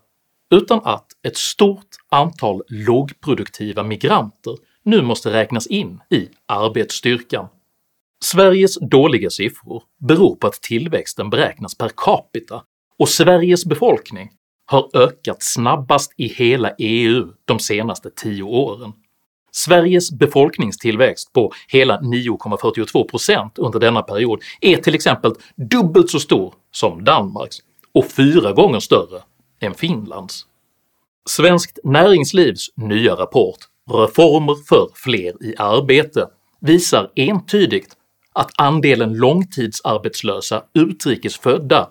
utan 0.56 0.82
att 0.84 1.06
ett 1.28 1.38
stort 1.38 1.88
antal 2.12 2.62
lågproduktiva 2.68 3.84
migranter 3.84 4.56
nu 4.86 5.02
måste 5.02 5.34
räknas 5.34 5.68
in 5.68 6.00
i 6.12 6.30
arbetsstyrkan. 6.48 7.48
Sveriges 8.24 8.80
dåliga 8.80 9.30
siffror 9.30 9.84
beror 10.08 10.36
på 10.36 10.48
att 10.48 10.62
tillväxten 10.62 11.30
beräknas 11.30 11.78
per 11.78 11.90
capita 11.96 12.64
och 13.00 13.10
Sveriges 13.10 13.66
befolkning 13.66 14.32
har 14.66 14.90
ökat 14.94 15.44
snabbast 15.44 16.14
i 16.18 16.28
hela 16.28 16.72
EU 16.78 17.28
de 17.46 17.60
senaste 17.60 18.10
tio 18.16 18.44
åren. 18.44 18.94
Sveriges 19.56 20.12
befolkningstillväxt 20.12 21.34
på 21.34 21.52
hela 21.68 22.00
9,42% 22.00 23.52
under 23.58 23.80
denna 23.80 24.02
period 24.02 24.40
är 24.62 24.78
till 24.78 24.96
exempel 24.96 25.32
dubbelt 25.56 26.10
så 26.10 26.20
stor 26.20 26.54
som 26.72 27.04
Danmarks 27.04 27.58
och 27.94 28.06
fyra 28.06 28.54
gånger 28.54 28.80
större 28.80 29.22
än 29.62 29.74
Finlands. 29.74 30.46
Svenskt 31.30 31.80
Näringslivs 31.84 32.70
nya 32.76 33.16
rapport 33.16 33.58
“Reformer 33.92 34.56
för 34.68 34.90
fler 34.96 35.44
i 35.44 35.56
arbete” 35.58 36.28
visar 36.60 37.12
entydigt 37.16 37.94
att 38.34 38.52
andelen 38.58 39.14
långtidsarbetslösa 39.14 40.64
utrikesfödda 40.74 41.90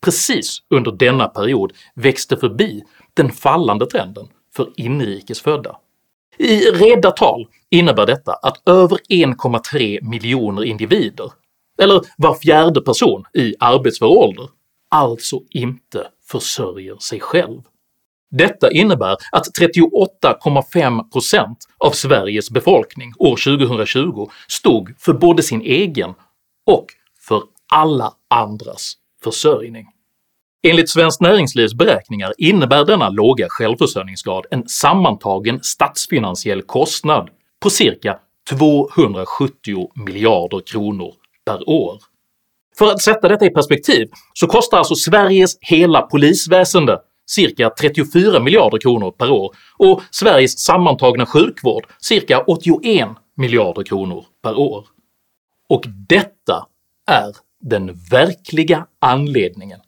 precis 0.00 0.58
under 0.70 0.92
denna 0.92 1.28
period 1.28 1.72
växte 1.94 2.36
förbi 2.36 2.84
den 3.14 3.32
fallande 3.32 3.86
trenden 3.86 4.28
för 4.56 4.72
inrikesfödda. 4.76 5.76
I 6.38 6.70
reda 6.70 7.10
tal 7.10 7.46
innebär 7.70 8.06
detta 8.06 8.32
att 8.32 8.68
över 8.68 8.98
1,3 9.08 10.02
miljoner 10.02 10.64
individer, 10.64 11.32
eller 11.82 12.02
var 12.16 12.34
fjärde 12.34 12.80
person 12.80 13.24
i 13.34 13.54
arbetsför 13.60 14.06
ålder, 14.06 14.48
alltså 14.90 15.40
inte 15.50 16.06
försörjer 16.30 16.96
sig 16.98 17.20
själv. 17.20 17.60
Detta 18.30 18.70
innebär 18.70 19.16
att 19.32 19.46
38,5% 19.60 21.56
av 21.78 21.90
Sveriges 21.90 22.50
befolkning 22.50 23.12
år 23.18 23.56
2020 23.58 24.28
stod 24.48 24.94
för 24.98 25.12
både 25.12 25.42
sin 25.42 25.60
egen 25.60 26.14
och 26.66 26.86
för 27.28 27.42
alla 27.72 28.12
andras 28.30 28.94
försörjning. 29.24 29.86
Enligt 30.70 30.90
Svenskt 30.90 31.20
Näringslivs 31.20 31.74
beräkningar 31.74 32.32
innebär 32.38 32.84
denna 32.84 33.08
låga 33.08 33.46
självförsörjningsgrad 33.48 34.46
en 34.50 34.68
sammantagen 34.68 35.62
statsfinansiell 35.62 36.62
kostnad 36.62 37.30
på 37.62 37.70
cirka 37.70 38.18
270 38.50 39.90
miljarder 40.06 40.60
kronor 40.66 41.14
per 41.44 41.68
år. 41.68 41.98
För 42.78 42.86
att 42.86 43.02
sätta 43.02 43.28
detta 43.28 43.46
i 43.46 43.50
perspektiv 43.50 44.08
så 44.34 44.46
kostar 44.46 44.78
alltså 44.78 44.94
Sveriges 44.94 45.58
hela 45.60 46.02
polisväsende 46.02 46.98
cirka 47.26 47.70
34 47.70 48.40
miljarder 48.40 48.78
kronor 48.78 49.10
per 49.10 49.30
år 49.30 49.54
och 49.78 50.02
Sveriges 50.10 50.58
sammantagna 50.58 51.26
sjukvård 51.26 51.86
cirka 51.98 52.40
81 52.40 53.08
miljarder 53.36 53.82
kronor 53.82 54.24
per 54.42 54.58
år. 54.58 54.86
Och 55.68 55.84
detta 56.08 56.66
är 57.10 57.32
den 57.60 57.94
verkliga 58.10 58.86
anledningen 59.00 59.80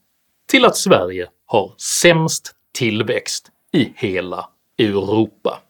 till 0.49 0.65
att 0.65 0.77
Sverige 0.77 1.29
har 1.47 1.75
sämst 1.77 2.55
tillväxt 2.79 3.51
i 3.73 3.93
hela 3.97 4.49
Europa. 4.79 5.61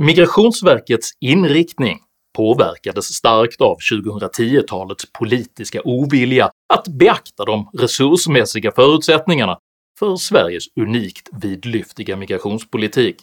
Migrationsverkets 0.00 1.10
inriktning 1.20 1.98
påverkades 2.36 3.04
starkt 3.04 3.60
av 3.60 3.76
2010-talets 3.92 5.12
politiska 5.12 5.80
ovilja 5.84 6.50
att 6.74 6.88
beakta 6.88 7.44
de 7.44 7.70
resursmässiga 7.72 8.72
förutsättningarna 8.72 9.58
för 9.98 10.16
Sveriges 10.16 10.64
unikt 10.80 11.28
vidlyftiga 11.42 12.16
migrationspolitik. 12.16 13.16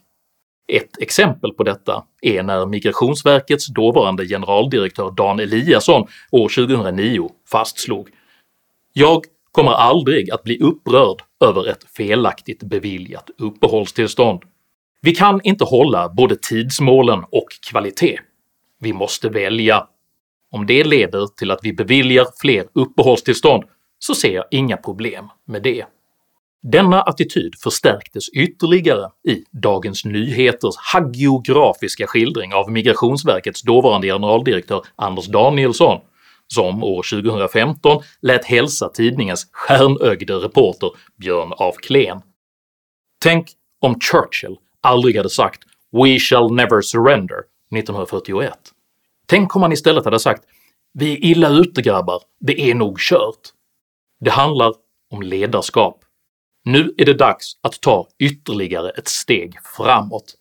Ett 0.68 1.02
exempel 1.02 1.54
på 1.54 1.64
detta 1.64 2.04
är 2.22 2.44
när 2.44 2.66
migrationsverkets 2.66 3.68
dåvarande 3.68 4.26
generaldirektör 4.28 5.12
Dan 5.12 5.40
Eliasson 5.40 6.08
år 6.32 6.50
2009 6.50 7.30
fastslog 7.52 8.10
“Jag 8.94 9.24
kommer 9.52 9.72
aldrig 9.72 10.32
att 10.32 10.44
bli 10.44 10.60
upprörd 10.60 11.22
över 11.46 11.68
ett 11.68 11.84
felaktigt 11.98 12.64
beviljat 12.64 13.30
uppehållstillstånd. 13.38 14.44
Vi 15.02 15.16
kan 15.16 15.42
inte 15.44 15.64
hålla 15.64 16.10
både 16.10 16.36
tidsmålen 16.36 17.24
och 17.32 17.48
kvalitet. 17.70 18.20
Vi 18.80 18.94
måste 18.94 19.30
välja. 19.30 19.88
Om 20.52 20.66
det 20.66 20.84
leder 20.84 21.28
till 21.28 21.52
att 21.52 21.60
vi 21.64 21.74
beviljar 21.74 22.26
fler 22.42 22.66
uppehållstillstånd 22.74 23.64
så 24.00 24.16
ser 24.16 24.34
jag 24.34 24.46
inga 24.52 24.78
problem 24.78 25.30
med 25.46 25.64
det.” 25.64 25.86
Denna 26.64 27.02
attityd 27.02 27.56
förstärktes 27.64 28.30
ytterligare 28.30 29.10
i 29.28 29.44
Dagens 29.52 30.06
Nyheters 30.06 30.76
hagiografiska 30.94 32.08
skildring 32.08 32.54
av 32.54 32.72
migrationsverkets 32.72 33.62
dåvarande 33.62 34.08
generaldirektör 34.08 34.82
Anders 34.96 35.26
Danielsson, 35.26 36.00
som 36.48 36.84
år 36.84 37.22
2015 37.22 38.04
lät 38.22 38.46
hälsa 38.46 38.90
tidningens 38.90 39.48
stjärnögde 39.52 40.34
reporter 40.34 40.90
Björn 41.18 41.54
af 41.58 41.76
Kleen. 41.76 42.22
Tänk 43.20 43.48
om 43.82 44.00
Churchill 44.00 44.58
aldrig 44.82 45.18
hade 45.18 45.30
sagt 45.30 45.64
“We 45.92 46.20
shall 46.20 46.52
never 46.54 46.82
surrender” 46.82 47.38
1941. 47.76 48.54
Tänk 49.26 49.56
om 49.56 49.62
han 49.62 49.72
istället 49.72 50.06
hade 50.06 50.20
sagt 50.20 50.44
“Vi 50.94 51.14
är 51.14 51.26
illa 51.26 51.50
ute 51.50 51.82
grabbar, 51.82 52.22
det 52.40 52.62
är 52.72 52.76
nog 52.76 53.00
kört”. 53.00 53.54
Det 54.20 54.30
handlar 54.30 54.74
om 55.12 55.22
ledarskap. 55.22 56.04
Nu 56.68 56.94
är 56.98 57.06
det 57.06 57.14
dags 57.14 57.54
att 57.62 57.82
ta 57.82 58.08
ytterligare 58.20 58.90
ett 58.90 59.08
steg 59.08 59.56
framåt. 59.76 60.36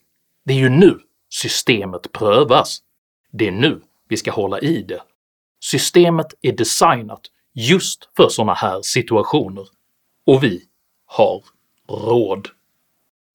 Det 0.45 0.53
är 0.53 0.59
ju 0.59 0.69
nu 0.69 0.99
systemet 1.31 2.13
prövas. 2.13 2.79
Det 3.33 3.49
är 3.49 3.53
nu 3.53 3.81
vi 4.09 4.17
ska 4.17 4.31
hålla 4.31 4.61
i 4.61 4.83
det. 4.83 5.03
Systemet 5.61 6.27
är 6.43 6.53
designat 6.53 7.21
just 7.55 8.09
för 8.17 8.29
såna 8.29 8.55
här 8.55 8.83
situationer, 8.83 9.67
och 10.27 10.45
vi 10.45 10.63
har 11.07 11.45
råd. 11.89 12.49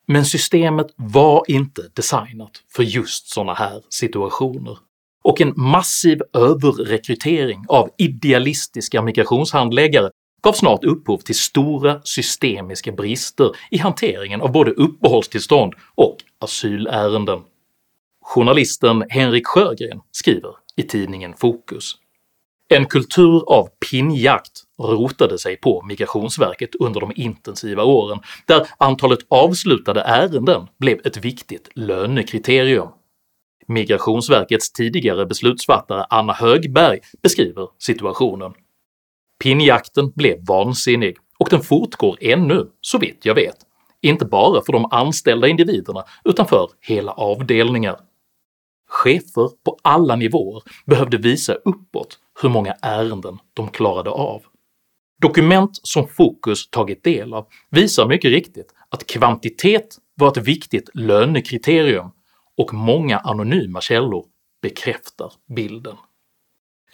Men 0.07 0.25
systemet 0.25 0.87
var 0.95 1.43
inte 1.47 1.81
designat 1.93 2.63
för 2.75 2.83
just 2.83 3.29
såna 3.29 3.53
här 3.53 3.81
situationer, 3.89 4.77
och 5.23 5.41
en 5.41 5.53
massiv 5.55 6.21
överrekrytering 6.33 7.65
av 7.67 7.89
idealistiska 7.97 9.01
migrationshandläggare 9.01 10.11
gav 10.41 10.53
snart 10.53 10.83
upphov 10.83 11.17
till 11.17 11.35
stora 11.35 12.01
systemiska 12.03 12.91
brister 12.91 13.51
i 13.71 13.77
hanteringen 13.77 14.41
av 14.41 14.51
både 14.51 14.71
uppehållstillstånd 14.71 15.73
och 15.95 16.17
asylärenden. 16.39 17.39
Journalisten 18.25 19.03
Henrik 19.09 19.47
Sjögren 19.47 20.01
skriver 20.11 20.55
i 20.75 20.83
tidningen 20.83 21.33
Fokus 21.37 21.95
“En 22.69 22.85
kultur 22.85 23.43
av 23.47 23.69
pinnjakt 23.91 24.63
rotade 24.81 25.39
sig 25.39 25.57
på 25.57 25.81
migrationsverket 25.81 26.75
under 26.75 26.99
de 26.99 27.11
intensiva 27.15 27.83
åren, 27.83 28.19
där 28.45 28.67
antalet 28.77 29.19
avslutade 29.27 30.01
ärenden 30.01 30.67
blev 30.79 30.99
ett 31.05 31.17
viktigt 31.17 31.69
lönekriterium. 31.75 32.87
Migrationsverkets 33.67 34.71
tidigare 34.71 35.25
beslutsfattare 35.25 36.05
Anna 36.09 36.33
Högberg 36.33 36.99
beskriver 37.21 37.67
situationen 37.79 38.53
Pinnjakten 39.41 40.11
blev 40.15 40.45
vansinnig, 40.47 41.17
och 41.39 41.49
den 41.49 41.61
fortgår 41.61 42.17
ännu, 42.21 42.67
så 42.81 42.97
vitt 42.97 43.25
jag 43.25 43.35
vet, 43.35 43.55
inte 44.01 44.25
bara 44.25 44.61
för 44.65 44.73
de 44.73 44.85
anställda 44.91 45.47
individerna 45.47 46.03
utan 46.23 46.47
för 46.47 46.69
hela 46.81 47.11
avdelningar. 47.11 47.99
Chefer 48.89 49.49
på 49.65 49.77
alla 49.81 50.15
nivåer 50.15 50.63
behövde 50.85 51.17
visa 51.17 51.53
uppåt 51.53 52.19
hur 52.41 52.49
många 52.49 52.75
ärenden 52.81 53.37
de 53.53 53.67
klarade 53.67 54.09
av. 54.09 54.41
Dokument 55.21 55.79
som 55.83 56.07
Fokus 56.07 56.69
tagit 56.69 57.03
del 57.03 57.33
av 57.33 57.47
visar 57.69 58.07
mycket 58.07 58.31
riktigt 58.31 58.73
att 58.89 59.07
kvantitet 59.07 59.97
var 60.15 60.27
ett 60.27 60.47
viktigt 60.47 60.89
lönekriterium 60.93 62.11
och 62.57 62.73
många 62.73 63.17
anonyma 63.17 63.81
källor 63.81 64.25
bekräftar 64.61 65.33
bilden. 65.55 65.95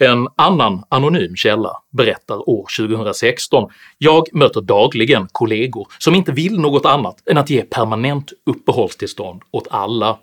En 0.00 0.28
annan 0.36 0.82
anonym 0.88 1.36
källa 1.36 1.72
berättar 1.90 2.48
år 2.48 2.66
2016 2.78 3.70
“Jag 3.98 4.34
möter 4.34 4.60
dagligen 4.60 5.28
kollegor 5.32 5.86
som 5.98 6.14
inte 6.14 6.32
vill 6.32 6.60
något 6.60 6.86
annat 6.86 7.28
än 7.30 7.38
att 7.38 7.50
ge 7.50 7.62
permanent 7.62 8.32
uppehållstillstånd 8.46 9.42
åt 9.50 9.68
alla. 9.70 10.18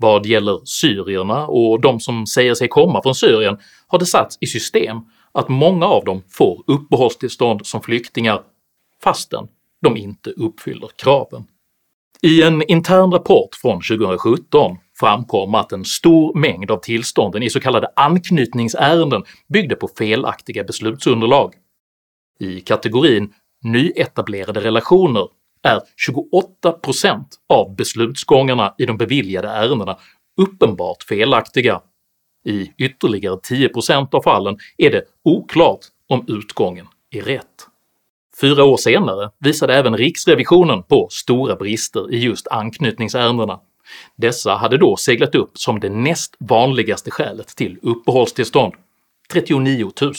Vad 0.00 0.26
gäller 0.26 0.60
syrierna 0.64 1.46
och 1.46 1.80
de 1.80 2.00
som 2.00 2.26
säger 2.26 2.54
sig 2.54 2.68
komma 2.68 3.02
från 3.02 3.14
Syrien 3.14 3.58
har 3.86 3.98
det 3.98 4.06
satts 4.06 4.38
i 4.40 4.46
system 4.46 4.96
att 5.32 5.48
många 5.48 5.86
av 5.86 6.04
dem 6.04 6.22
får 6.28 6.62
uppehållstillstånd 6.66 7.66
som 7.66 7.82
flyktingar 7.82 8.42
fastän 9.02 9.48
de 9.82 9.96
inte 9.96 10.30
uppfyller 10.30 10.88
kraven. 10.96 11.44
I 12.22 12.42
en 12.42 12.62
intern 12.62 13.12
rapport 13.12 13.54
från 13.54 13.80
2017 13.80 14.76
framkom 15.00 15.54
att 15.54 15.72
en 15.72 15.84
stor 15.84 16.38
mängd 16.38 16.70
av 16.70 16.78
tillstånden 16.78 17.42
i 17.42 17.50
så 17.50 17.60
kallade 17.60 17.88
anknytningsärenden 17.96 19.24
byggde 19.48 19.76
på 19.76 19.88
felaktiga 19.98 20.64
beslutsunderlag. 20.64 21.54
I 22.40 22.60
kategorin 22.60 23.32
“nyetablerade 23.64 24.60
relationer” 24.60 25.28
är 25.62 25.80
28% 26.62 27.24
av 27.48 27.76
beslutsgångarna 27.76 28.74
i 28.78 28.86
de 28.86 28.96
beviljade 28.96 29.48
ärendena 29.48 29.98
uppenbart 30.36 31.02
felaktiga. 31.02 31.80
I 32.44 32.72
ytterligare 32.78 33.36
10% 33.36 34.14
av 34.14 34.22
fallen 34.22 34.58
är 34.76 34.90
det 34.90 35.02
oklart 35.24 35.80
om 36.08 36.24
utgången 36.28 36.86
är 37.10 37.22
rätt. 37.22 37.66
Fyra 38.40 38.64
år 38.64 38.76
senare 38.76 39.30
visade 39.38 39.74
även 39.74 39.96
riksrevisionen 39.96 40.82
på 40.82 41.08
stora 41.10 41.56
brister 41.56 42.14
i 42.14 42.18
just 42.18 42.48
anknytningsärendena. 42.48 43.60
Dessa 44.16 44.54
hade 44.54 44.78
då 44.78 44.96
seglat 44.96 45.34
upp 45.34 45.58
som 45.58 45.80
det 45.80 45.88
näst 45.88 46.36
vanligaste 46.38 47.10
skälet 47.10 47.56
till 47.56 47.78
uppehållstillstånd, 47.82 48.74
39 49.32 49.90
000 50.00 50.12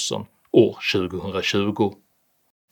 år 0.52 0.78
2020. 0.94 1.94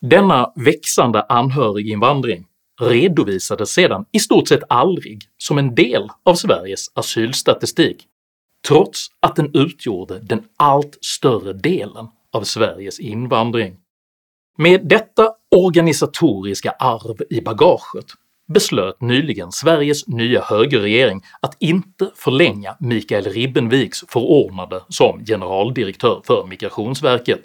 Denna 0.01 0.51
växande 0.55 1.21
anhöriginvandring 1.21 2.45
redovisades 2.81 3.69
sedan 3.69 4.05
i 4.12 4.19
stort 4.19 4.47
sett 4.47 4.63
aldrig 4.69 5.21
som 5.38 5.57
en 5.57 5.75
del 5.75 6.10
av 6.23 6.36
Sveriges 6.36 6.91
asylstatistik, 6.93 8.05
trots 8.67 9.07
att 9.19 9.36
den 9.36 9.51
utgjorde 9.53 10.19
den 10.19 10.43
allt 10.57 10.97
större 11.01 11.53
delen 11.53 12.07
av 12.31 12.43
Sveriges 12.43 12.99
invandring. 12.99 13.77
Med 14.57 14.88
detta 14.88 15.33
organisatoriska 15.55 16.71
arv 16.71 17.17
i 17.29 17.41
bagaget 17.41 18.13
beslöt 18.53 19.01
nyligen 19.01 19.51
Sveriges 19.51 20.07
nya 20.07 20.41
högerregering 20.41 21.21
att 21.39 21.55
inte 21.60 22.12
förlänga 22.15 22.75
Mikael 22.79 23.25
Ribbenviks 23.25 24.03
förordnande 24.07 24.81
som 24.89 25.25
generaldirektör 25.25 26.21
för 26.25 26.45
Migrationsverket. 26.47 27.41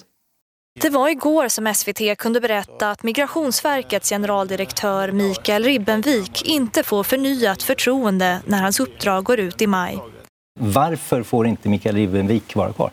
Det 0.81 0.91
var 0.91 1.09
igår 1.09 1.49
som 1.49 1.75
SVT 1.75 2.19
kunde 2.19 2.41
berätta 2.41 2.91
att 2.91 3.03
Migrationsverkets 3.03 4.09
generaldirektör 4.09 5.13
Mikael 5.13 5.65
Ribbenvik 5.65 6.43
inte 6.45 6.83
får 6.83 7.03
förnyat 7.03 7.63
förtroende 7.63 8.43
när 8.47 8.63
hans 8.63 8.81
uppdrag 8.81 9.25
går 9.25 9.39
ut 9.41 9.63
i 9.63 9.67
maj. 9.67 9.99
Varför 10.61 11.23
får 11.23 11.47
inte 11.47 11.69
Mikael 11.69 11.97
Ribbenvik 11.97 12.57
vara 12.57 12.73
kvar? 12.73 12.91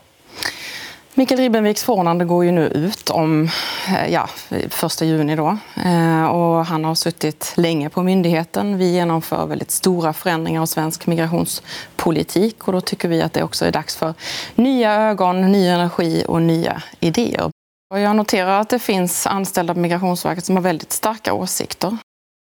Mikael 1.14 1.40
Ribbenviks 1.40 1.84
förordnande 1.84 2.24
går 2.24 2.44
ju 2.44 2.52
nu 2.52 2.66
ut 2.66 3.10
om 3.10 3.48
eh, 3.88 4.12
ja, 4.12 4.28
1 4.50 5.00
juni. 5.00 5.36
Då. 5.36 5.58
Eh, 5.84 6.24
och 6.24 6.66
han 6.66 6.84
har 6.84 6.94
suttit 6.94 7.52
länge 7.56 7.90
på 7.90 8.02
myndigheten. 8.02 8.78
Vi 8.78 8.92
genomför 8.92 9.46
väldigt 9.46 9.70
stora 9.70 10.12
förändringar 10.12 10.62
av 10.62 10.66
svensk 10.66 11.06
migrationspolitik 11.06 12.68
och 12.68 12.72
då 12.72 12.80
tycker 12.80 13.08
vi 13.08 13.22
att 13.22 13.32
det 13.32 13.42
också 13.42 13.64
är 13.64 13.72
dags 13.72 13.96
för 13.96 14.14
nya 14.54 14.94
ögon, 14.94 15.52
ny 15.52 15.66
energi 15.66 16.24
och 16.28 16.42
nya 16.42 16.82
idéer. 17.00 17.50
Och 17.94 18.00
Jag 18.00 18.16
noterar 18.16 18.60
att 18.60 18.68
det 18.68 18.78
finns 18.78 19.26
anställda 19.26 19.74
på 19.74 19.80
Migrationsverket 19.80 20.44
som 20.44 20.56
har 20.56 20.62
väldigt 20.62 20.92
starka 20.92 21.32
åsikter. 21.32 21.96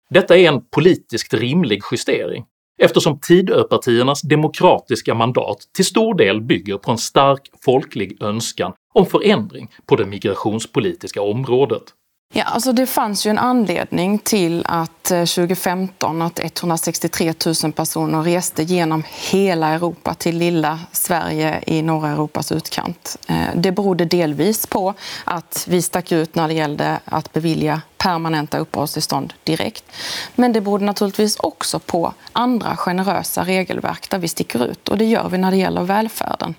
Detta 0.09 0.37
är 0.37 0.47
en 0.47 0.61
politiskt 0.69 1.33
rimlig 1.33 1.81
justering 1.91 2.45
eftersom 2.77 3.19
Tidöpartiernas 3.19 4.21
demokratiska 4.21 5.13
mandat 5.13 5.57
till 5.75 5.85
stor 5.85 6.15
del 6.15 6.41
bygger 6.41 6.77
på 6.77 6.91
en 6.91 6.97
stark 6.97 7.49
folklig 7.65 8.23
önskan 8.23 8.73
om 8.93 9.05
förändring 9.05 9.71
på 9.85 9.95
det 9.95 10.05
migrationspolitiska 10.05 11.21
området. 11.21 11.83
Ja, 12.33 12.43
alltså 12.43 12.73
det 12.73 12.85
fanns 12.85 13.25
ju 13.25 13.29
en 13.29 13.37
anledning 13.37 14.19
till 14.19 14.65
att 14.67 15.11
eh, 15.11 15.19
2015 15.19 16.21
att 16.21 16.39
163 16.39 17.33
000 17.63 17.71
personer 17.73 18.23
reste 18.23 18.63
genom 18.63 19.03
hela 19.31 19.67
Europa 19.67 20.13
till 20.13 20.37
lilla 20.37 20.79
Sverige 20.91 21.63
i 21.67 21.81
norra 21.81 22.09
Europas 22.09 22.51
utkant. 22.51 23.17
Eh, 23.27 23.47
det 23.55 23.71
berodde 23.71 24.05
delvis 24.05 24.67
på 24.67 24.93
att 25.23 25.65
vi 25.69 25.81
stack 25.81 26.11
ut 26.11 26.35
när 26.35 26.47
det 26.47 26.53
gällde 26.53 26.99
att 27.05 27.33
bevilja 27.33 27.81
permanenta 27.97 28.57
uppehållstillstånd 28.57 29.33
direkt. 29.43 29.83
Men 30.35 30.53
det 30.53 30.61
berodde 30.61 30.85
naturligtvis 30.85 31.35
också 31.35 31.79
på 31.79 32.13
andra 32.31 32.77
generösa 32.77 33.43
regelverk 33.43 34.09
där 34.09 34.17
vi 34.17 34.27
sticker 34.27 34.65
ut 34.65 34.89
och 34.89 34.97
det 34.97 35.05
gör 35.05 35.29
vi 35.29 35.37
när 35.37 35.51
det 35.51 35.57
gäller 35.57 35.83
välfärden. 35.83 36.55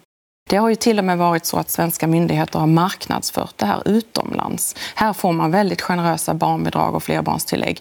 Det 0.50 0.56
har 0.56 0.68
ju 0.68 0.74
till 0.74 0.98
och 0.98 1.04
med 1.04 1.18
varit 1.18 1.46
så 1.46 1.56
att 1.56 1.70
svenska 1.70 2.06
myndigheter 2.06 2.58
har 2.58 2.66
marknadsfört 2.66 3.54
det 3.56 3.66
här 3.66 3.82
utomlands. 3.84 4.76
Här 4.94 5.12
får 5.12 5.32
man 5.32 5.50
väldigt 5.50 5.80
generösa 5.80 6.34
barnbidrag 6.34 6.94
och 6.94 7.02
flerbarnstillägg. 7.02 7.80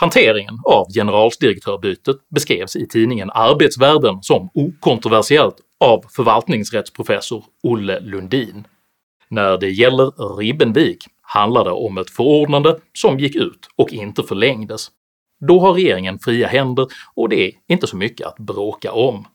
Hanteringen 0.00 0.60
av 0.64 0.86
generaldirektörbytet 0.94 2.16
beskrevs 2.34 2.76
i 2.76 2.88
tidningen 2.88 3.30
Arbetsvärlden 3.30 4.22
som 4.22 4.50
okontroversiellt 4.54 5.56
av 5.84 6.04
förvaltningsrättsprofessor 6.16 7.44
Olle 7.62 8.00
Lundin. 8.00 8.66
När 9.28 9.58
det 9.58 9.70
gäller 9.70 10.36
Ribbenvik 10.36 11.04
handlar 11.22 11.64
det 11.64 11.70
om 11.70 11.98
ett 11.98 12.10
förordnande 12.10 12.78
som 12.92 13.18
gick 13.18 13.36
ut 13.36 13.68
och 13.76 13.92
inte 13.92 14.22
förlängdes. 14.22 14.88
Då 15.48 15.60
har 15.60 15.72
regeringen 15.72 16.18
fria 16.18 16.46
händer 16.48 16.86
och 17.14 17.28
det 17.28 17.46
är 17.46 17.52
inte 17.68 17.86
så 17.86 17.96
mycket 17.96 18.26
att 18.26 18.38
bråka 18.38 18.92
om. 18.92 19.26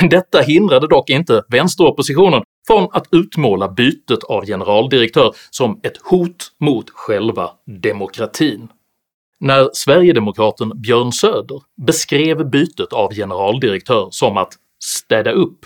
Detta 0.00 0.40
hindrade 0.40 0.88
dock 0.88 1.10
inte 1.10 1.42
vänsteroppositionen 1.48 2.42
från 2.66 2.88
att 2.92 3.06
utmåla 3.10 3.68
bytet 3.68 4.24
av 4.24 4.46
generaldirektör 4.46 5.34
som 5.50 5.80
ett 5.82 5.96
hot 6.02 6.52
mot 6.60 6.90
själva 6.90 7.50
demokratin. 7.82 8.68
När 9.40 9.70
sverigedemokraten 9.72 10.72
Björn 10.74 11.12
Söder 11.12 11.62
beskrev 11.86 12.50
bytet 12.50 12.92
av 12.92 13.14
generaldirektör 13.14 14.08
som 14.10 14.36
att 14.36 14.52
“städa 14.84 15.32
upp” 15.32 15.58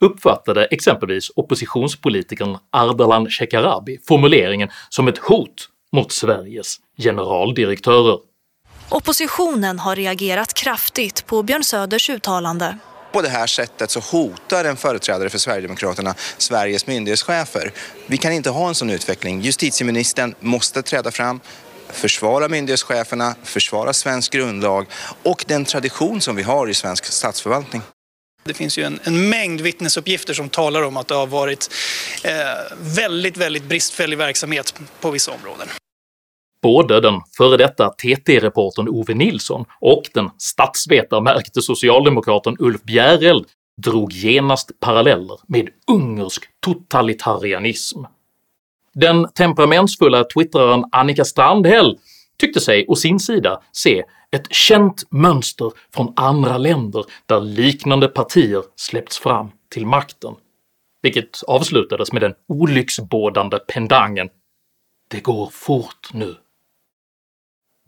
uppfattade 0.00 0.64
exempelvis 0.64 1.30
oppositionspolitikern 1.36 2.58
Ardalan 2.72 3.30
Shekarabi 3.30 3.98
formuleringen 4.08 4.68
som 4.88 5.08
ett 5.08 5.18
hot 5.18 5.68
mot 5.92 6.12
Sveriges 6.12 6.76
generaldirektörer. 7.02 8.18
Oppositionen 8.90 9.78
har 9.78 9.96
reagerat 9.96 10.54
kraftigt 10.54 11.26
på 11.26 11.42
Björn 11.42 11.64
Söders 11.64 12.10
uttalande. 12.10 12.78
På 13.12 13.22
det 13.22 13.28
här 13.28 13.46
sättet 13.46 13.90
så 13.90 14.00
hotar 14.00 14.64
en 14.64 14.76
företrädare 14.76 15.30
för 15.30 15.38
Sverigedemokraterna 15.38 16.14
Sveriges 16.38 16.86
myndighetschefer. 16.86 17.72
Vi 18.06 18.16
kan 18.16 18.32
inte 18.32 18.50
ha 18.50 18.68
en 18.68 18.74
sån 18.74 18.90
utveckling. 18.90 19.40
Justitieministern 19.40 20.34
måste 20.40 20.82
träda 20.82 21.10
fram, 21.10 21.40
försvara 21.90 22.48
myndighetscheferna, 22.48 23.34
försvara 23.44 23.92
svensk 23.92 24.32
grundlag 24.32 24.86
och 25.22 25.44
den 25.48 25.64
tradition 25.64 26.20
som 26.20 26.36
vi 26.36 26.42
har 26.42 26.68
i 26.68 26.74
svensk 26.74 27.04
statsförvaltning. 27.04 27.82
Det 28.44 28.54
finns 28.54 28.78
ju 28.78 28.82
en, 28.82 29.00
en, 29.04 29.28
mängd 29.28 29.60
vittnesuppgifter 29.60 30.34
som 30.34 30.48
talar 30.48 30.82
om 30.82 30.96
att 30.96 31.08
det 31.08 31.14
har 31.14 31.26
varit 31.26 31.70
eh, 32.24 32.32
väldigt, 32.80 33.36
väldigt 33.36 33.64
bristfällig 33.64 34.18
verksamhet 34.18 34.74
på 35.00 35.10
vissa 35.10 35.32
områden. 35.32 35.68
Både 36.62 37.00
den 37.00 37.20
före 37.36 37.56
detta 37.56 37.88
TT-reportern 37.88 38.88
Ove 38.88 39.14
Nilsson 39.14 39.64
och 39.80 40.02
den 40.14 40.30
statsvetarmärkte 40.38 41.62
socialdemokraten 41.62 42.56
Ulf 42.58 42.82
Bjäreld 42.82 43.46
drog 43.82 44.12
genast 44.12 44.80
paralleller 44.80 45.38
med 45.48 45.68
ungersk 45.90 46.44
totalitarianism. 46.60 48.04
Den 48.94 49.28
temperamentsfulla 49.28 50.24
twittraren 50.24 50.84
Annika 50.92 51.24
Strandhäll 51.24 51.98
tyckte 52.38 52.60
sig 52.60 52.86
å 52.88 52.94
sin 52.94 53.20
sida 53.20 53.62
se 53.72 54.04
ett 54.30 54.54
känt 54.54 55.04
mönster 55.10 55.72
från 55.94 56.12
andra 56.16 56.58
länder 56.58 57.04
där 57.26 57.40
liknande 57.40 58.08
partier 58.08 58.62
släppts 58.76 59.18
fram 59.18 59.50
till 59.68 59.86
makten, 59.86 60.34
vilket 61.02 61.42
avslutades 61.46 62.12
med 62.12 62.22
den 62.22 62.34
olycksbådande 62.48 63.58
pendangen 63.58 64.28
“Det 65.10 65.20
går 65.20 65.50
fort 65.52 66.08
nu”. 66.12 66.36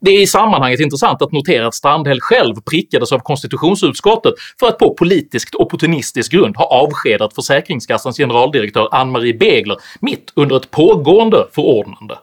Det 0.01 0.11
är 0.11 0.21
i 0.21 0.27
sammanhanget 0.27 0.79
intressant 0.79 1.21
att 1.21 1.31
notera 1.31 1.67
att 1.67 1.75
Strandhäll 1.75 2.21
själv 2.21 2.55
prickades 2.55 3.11
av 3.11 3.19
konstitutionsutskottet 3.19 4.33
för 4.59 4.67
att 4.67 4.77
på 4.77 4.93
politiskt 4.93 5.55
opportunistisk 5.55 6.31
grund 6.31 6.57
ha 6.57 6.65
avskedat 6.65 7.35
Försäkringskassans 7.35 8.17
generaldirektör 8.17 8.89
Ann-Marie 8.91 9.33
Begler 9.33 9.77
mitt 9.99 10.31
under 10.35 10.55
ett 10.55 10.71
pågående 10.71 11.47
förordnande. 11.51 12.17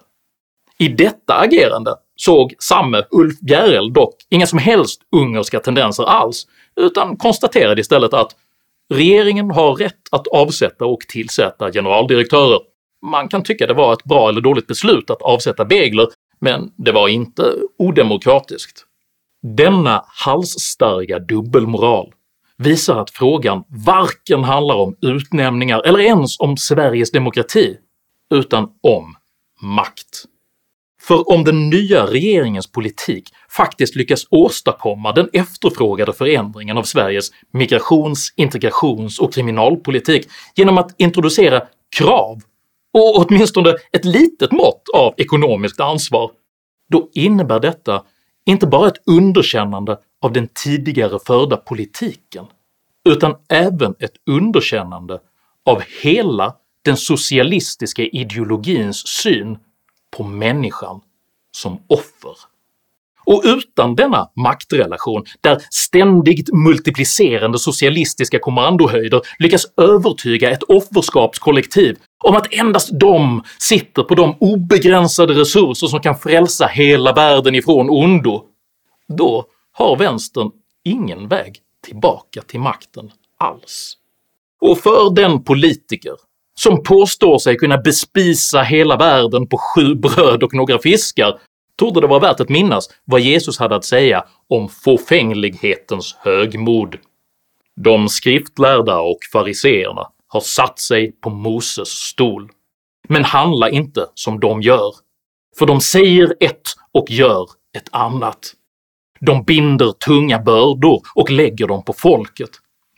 I 0.79 0.89
detta 0.89 1.35
agerande 1.35 1.95
såg 2.17 2.55
samme 2.59 3.03
Ulf 3.11 3.41
Bjereld 3.41 3.95
dock 3.95 4.15
inga 4.31 4.47
som 4.47 4.59
helst 4.59 5.01
ungerska 5.17 5.61
tendenser 5.61 6.05
alls, 6.05 6.47
utan 6.81 7.17
konstaterade 7.17 7.81
istället 7.81 8.15
att 8.15 8.31
“regeringen 8.95 9.51
har 9.51 9.75
rätt 9.75 10.03
att 10.11 10.27
avsätta 10.27 10.85
och 10.87 11.01
tillsätta 11.01 11.73
generaldirektörer. 11.73 12.61
Man 13.07 13.29
kan 13.29 13.43
tycka 13.43 13.67
det 13.67 13.75
var 13.75 13.93
ett 13.93 14.05
bra 14.05 14.29
eller 14.29 14.41
dåligt 14.41 14.67
beslut 14.67 15.11
att 15.11 15.23
avsätta 15.23 15.65
Begler, 15.65 16.07
men 16.41 16.71
det 16.77 16.93
var 16.93 17.09
inte 17.09 17.55
odemokratiskt. 17.79 18.85
Denna 19.43 20.05
halsstarriga 20.07 21.19
dubbelmoral 21.19 22.13
visar 22.57 23.01
att 23.01 23.11
frågan 23.11 23.65
varken 23.69 24.45
handlar 24.45 24.75
om 24.75 24.97
utnämningar 25.01 25.83
eller 25.87 25.99
ens 25.99 26.41
om 26.41 26.57
Sveriges 26.57 27.11
demokrati, 27.11 27.77
utan 28.35 28.69
om 28.83 29.15
makt. 29.63 30.25
För 31.01 31.33
om 31.33 31.45
den 31.45 31.71
nya 31.71 32.07
regeringens 32.07 32.73
politik 32.73 33.29
faktiskt 33.51 33.97
lyckas 33.97 34.27
åstadkomma 34.31 35.13
den 35.13 35.29
efterfrågade 35.33 36.13
förändringen 36.13 36.79
av 36.79 36.83
Sveriges 36.83 37.31
migrations-, 37.53 38.33
integrations 38.37 39.19
och 39.19 39.35
kriminalpolitik 39.35 40.29
genom 40.55 40.79
att 40.79 40.95
introducera 40.97 41.63
krav 41.97 42.43
och 42.99 43.17
åtminstone 43.17 43.75
ett 43.93 44.05
litet 44.05 44.53
mått 44.53 44.83
av 44.95 45.15
ekonomiskt 45.17 45.81
ansvar, 45.81 46.31
då 46.89 47.09
innebär 47.13 47.61
detta 47.61 48.05
inte 48.47 48.67
bara 48.67 48.89
ett 48.89 49.03
underkännande 49.07 49.99
av 50.23 50.33
den 50.33 50.49
tidigare 50.65 51.19
förda 51.27 51.57
politiken, 51.57 52.47
utan 53.09 53.35
även 53.49 53.95
ett 53.99 54.15
underkännande 54.31 55.21
av 55.65 55.83
hela 56.03 56.55
den 56.83 56.97
socialistiska 56.97 58.03
ideologins 58.03 59.07
syn 59.07 59.59
på 60.17 60.25
människan 60.25 61.01
som 61.53 61.79
offer. 61.87 62.33
Och 63.29 63.43
utan 63.45 63.95
denna 63.95 64.31
maktrelation, 64.37 65.25
där 65.41 65.63
ständigt 65.71 66.49
multiplicerande 66.53 67.59
socialistiska 67.59 68.39
kommandohöjder 68.39 69.21
lyckas 69.39 69.67
övertyga 69.77 70.51
ett 70.51 70.63
offerskapskollektiv 70.63 71.97
om 72.25 72.37
att 72.37 72.55
endast 72.55 73.01
de 73.01 73.43
sitter 73.59 74.03
på 74.03 74.15
de 74.15 74.37
obegränsade 74.41 75.35
resurser 75.35 75.87
som 75.87 76.01
kan 76.01 76.19
frälsa 76.19 76.67
hela 76.67 77.13
världen 77.13 77.55
ifrån 77.55 77.91
ondo, 77.91 78.45
då 79.09 79.45
har 79.73 79.97
vänstern 79.97 80.51
ingen 80.85 81.29
väg 81.29 81.59
tillbaka 81.87 82.43
till 82.43 82.61
makten 82.61 83.11
alls. 83.39 83.95
Och 84.61 84.79
för 84.79 85.15
den 85.15 85.45
politiker 85.45 86.15
som 86.61 86.83
påstår 86.83 87.39
sig 87.39 87.57
kunna 87.57 87.79
bespisa 87.79 88.63
hela 88.63 88.97
världen 88.97 89.47
på 89.47 89.59
sju 89.59 89.95
bröd 89.95 90.43
och 90.43 90.55
några 90.55 90.79
fiskar 90.79 91.39
torde 91.79 92.01
det 92.01 92.07
vara 92.07 92.21
värt 92.21 92.41
att 92.41 92.49
minnas 92.49 92.89
vad 93.05 93.21
Jesus 93.21 93.59
hade 93.59 93.77
att 93.77 93.85
säga 93.85 94.25
om 94.49 94.69
fåfänglighetens 94.69 96.17
högmod. 96.19 96.97
De 97.77 98.09
skriftlärda 98.09 99.01
och 99.01 99.19
fariseerna 99.33 100.09
har 100.29 100.41
satt 100.41 100.79
sig 100.79 101.13
på 101.13 101.31
Moses 101.31 101.89
stol, 101.89 102.51
men 103.09 103.25
handla 103.25 103.71
inte 103.71 104.07
som 104.15 104.41
de 104.41 104.63
gör, 104.63 104.93
för 105.59 105.67
de 105.67 105.81
säger 105.81 106.35
ett 106.41 106.69
och 106.93 107.11
gör 107.11 107.49
ett 107.77 107.89
annat. 107.91 108.53
De 109.21 109.43
binder 109.43 109.93
tunga 109.93 110.39
bördor 110.39 111.03
och 111.15 111.31
lägger 111.31 111.67
dem 111.67 111.85
på 111.85 111.93
folket, 111.93 112.51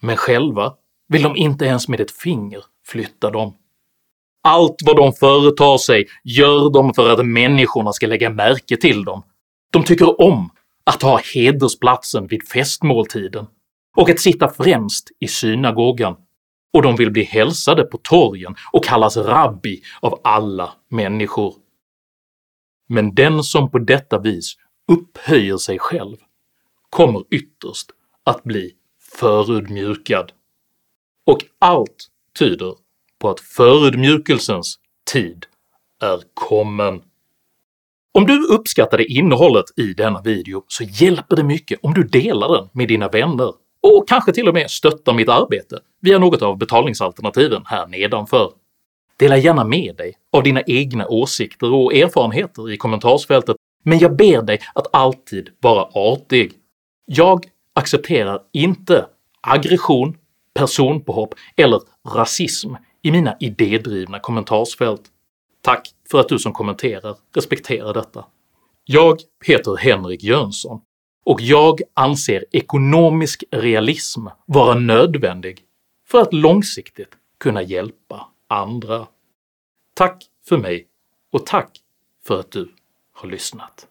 men 0.03 0.17
själva 0.17 0.75
vill 1.09 1.23
de 1.23 1.37
inte 1.37 1.65
ens 1.65 1.89
med 1.89 2.01
ett 2.01 2.11
finger 2.11 2.65
flytta 2.87 3.31
dem. 3.31 3.55
Allt 4.43 4.77
vad 4.85 4.97
de 4.97 5.13
företar 5.13 5.79
sig 5.79 6.07
gör 6.25 6.71
de 6.71 6.95
för 6.95 7.11
att 7.13 7.27
människorna 7.27 7.93
ska 7.93 8.07
lägga 8.07 8.31
märke 8.31 8.77
till 8.77 9.05
dem. 9.05 9.23
De 9.73 9.85
tycker 9.85 10.21
om 10.21 10.51
att 10.85 11.03
ha 11.03 11.21
hedersplatsen 11.35 12.27
vid 12.27 12.49
festmåltiden 12.49 13.47
och 13.97 14.11
att 14.11 14.21
sitta 14.21 14.49
främst 14.49 15.09
i 15.19 15.29
synagogan, 15.29 16.17
och 16.73 16.83
de 16.83 16.97
vill 16.97 17.11
bli 17.11 17.23
hälsade 17.23 17.85
på 17.85 17.99
torgen 17.99 18.55
och 18.73 18.85
kallas 18.85 19.17
rabbi 19.17 19.83
av 20.01 20.21
alla 20.25 20.73
människor. 20.89 21.55
Men 22.89 23.15
den 23.15 23.43
som 23.43 23.71
på 23.71 23.79
detta 23.79 24.19
vis 24.19 24.57
upphöjer 24.93 25.57
sig 25.57 25.79
själv 25.79 26.17
kommer 26.91 27.25
ytterst 27.31 27.91
att 28.25 28.45
bli 28.45 28.73
förödmjukad. 29.21 30.33
Och 31.27 31.45
allt 31.59 32.09
tyder 32.39 32.75
på 33.21 33.31
att 33.31 33.41
förödmjukelsens 33.41 34.79
tid 35.13 35.47
är 36.03 36.21
kommen. 36.35 37.03
Om 38.13 38.27
du 38.27 38.47
uppskattade 38.47 39.05
innehållet 39.05 39.65
i 39.77 39.93
denna 39.93 40.21
video 40.21 40.65
så 40.69 40.85
hjälper 40.85 41.37
det 41.37 41.45
mycket 41.45 41.81
om 41.83 41.95
du 41.95 42.03
delar 42.03 42.57
den 42.57 42.69
med 42.73 42.89
dina 42.89 43.09
vänner 43.09 43.53
och 43.83 44.09
kanske 44.09 44.33
till 44.33 44.49
och 44.49 44.55
med 44.55 44.71
stöttar 44.71 45.13
mitt 45.13 45.29
arbete 45.29 45.79
via 46.01 46.19
något 46.19 46.43
av 46.43 46.59
betalningsalternativen 46.59 47.63
här 47.67 47.87
nedanför. 47.87 48.53
Dela 49.17 49.37
gärna 49.37 49.65
med 49.65 49.97
dig 49.97 50.15
av 50.33 50.43
dina 50.43 50.63
egna 50.63 51.07
åsikter 51.07 51.75
och 51.75 51.95
erfarenheter 51.95 52.71
i 52.71 52.77
kommentarsfältet, 52.77 53.57
men 53.85 53.99
jag 53.99 54.17
ber 54.17 54.43
dig 54.43 54.61
att 54.75 54.95
alltid 54.95 55.49
vara 55.61 55.83
artig. 55.83 56.53
Jag 57.07 57.47
accepterar 57.75 58.41
inte 58.53 59.07
aggression, 59.41 60.17
personpåhopp 60.55 61.35
eller 61.57 61.81
rasism 62.15 62.75
i 63.03 63.11
mina 63.11 63.37
idédrivna 63.41 64.21
kommentarsfält. 64.21 65.03
Tack 65.63 65.89
för 66.11 66.21
att 66.21 66.29
du 66.29 66.39
som 66.39 66.53
kommenterar 66.53 67.17
respekterar 67.35 67.95
detta. 67.95 68.25
Jag 68.85 69.21
heter 69.45 69.77
Henrik 69.77 70.23
Jönsson 70.23 70.81
och 71.25 71.41
jag 71.41 71.81
anser 71.95 72.45
ekonomisk 72.53 73.45
realism 73.51 74.27
vara 74.47 74.75
nödvändig 74.75 75.61
för 76.07 76.21
att 76.21 76.35
långsiktigt 76.35 77.17
kunna 77.39 77.63
hjälpa 77.63 78.29
andra. 78.49 79.07
Tack 79.95 80.25
för 80.49 80.59
mig 80.59 80.87
och 81.33 81.47
tack 81.47 81.79
för 82.27 82.41
att 82.41 82.51
du 82.51 82.75
har 83.13 83.29
lyssnat. 83.29 83.87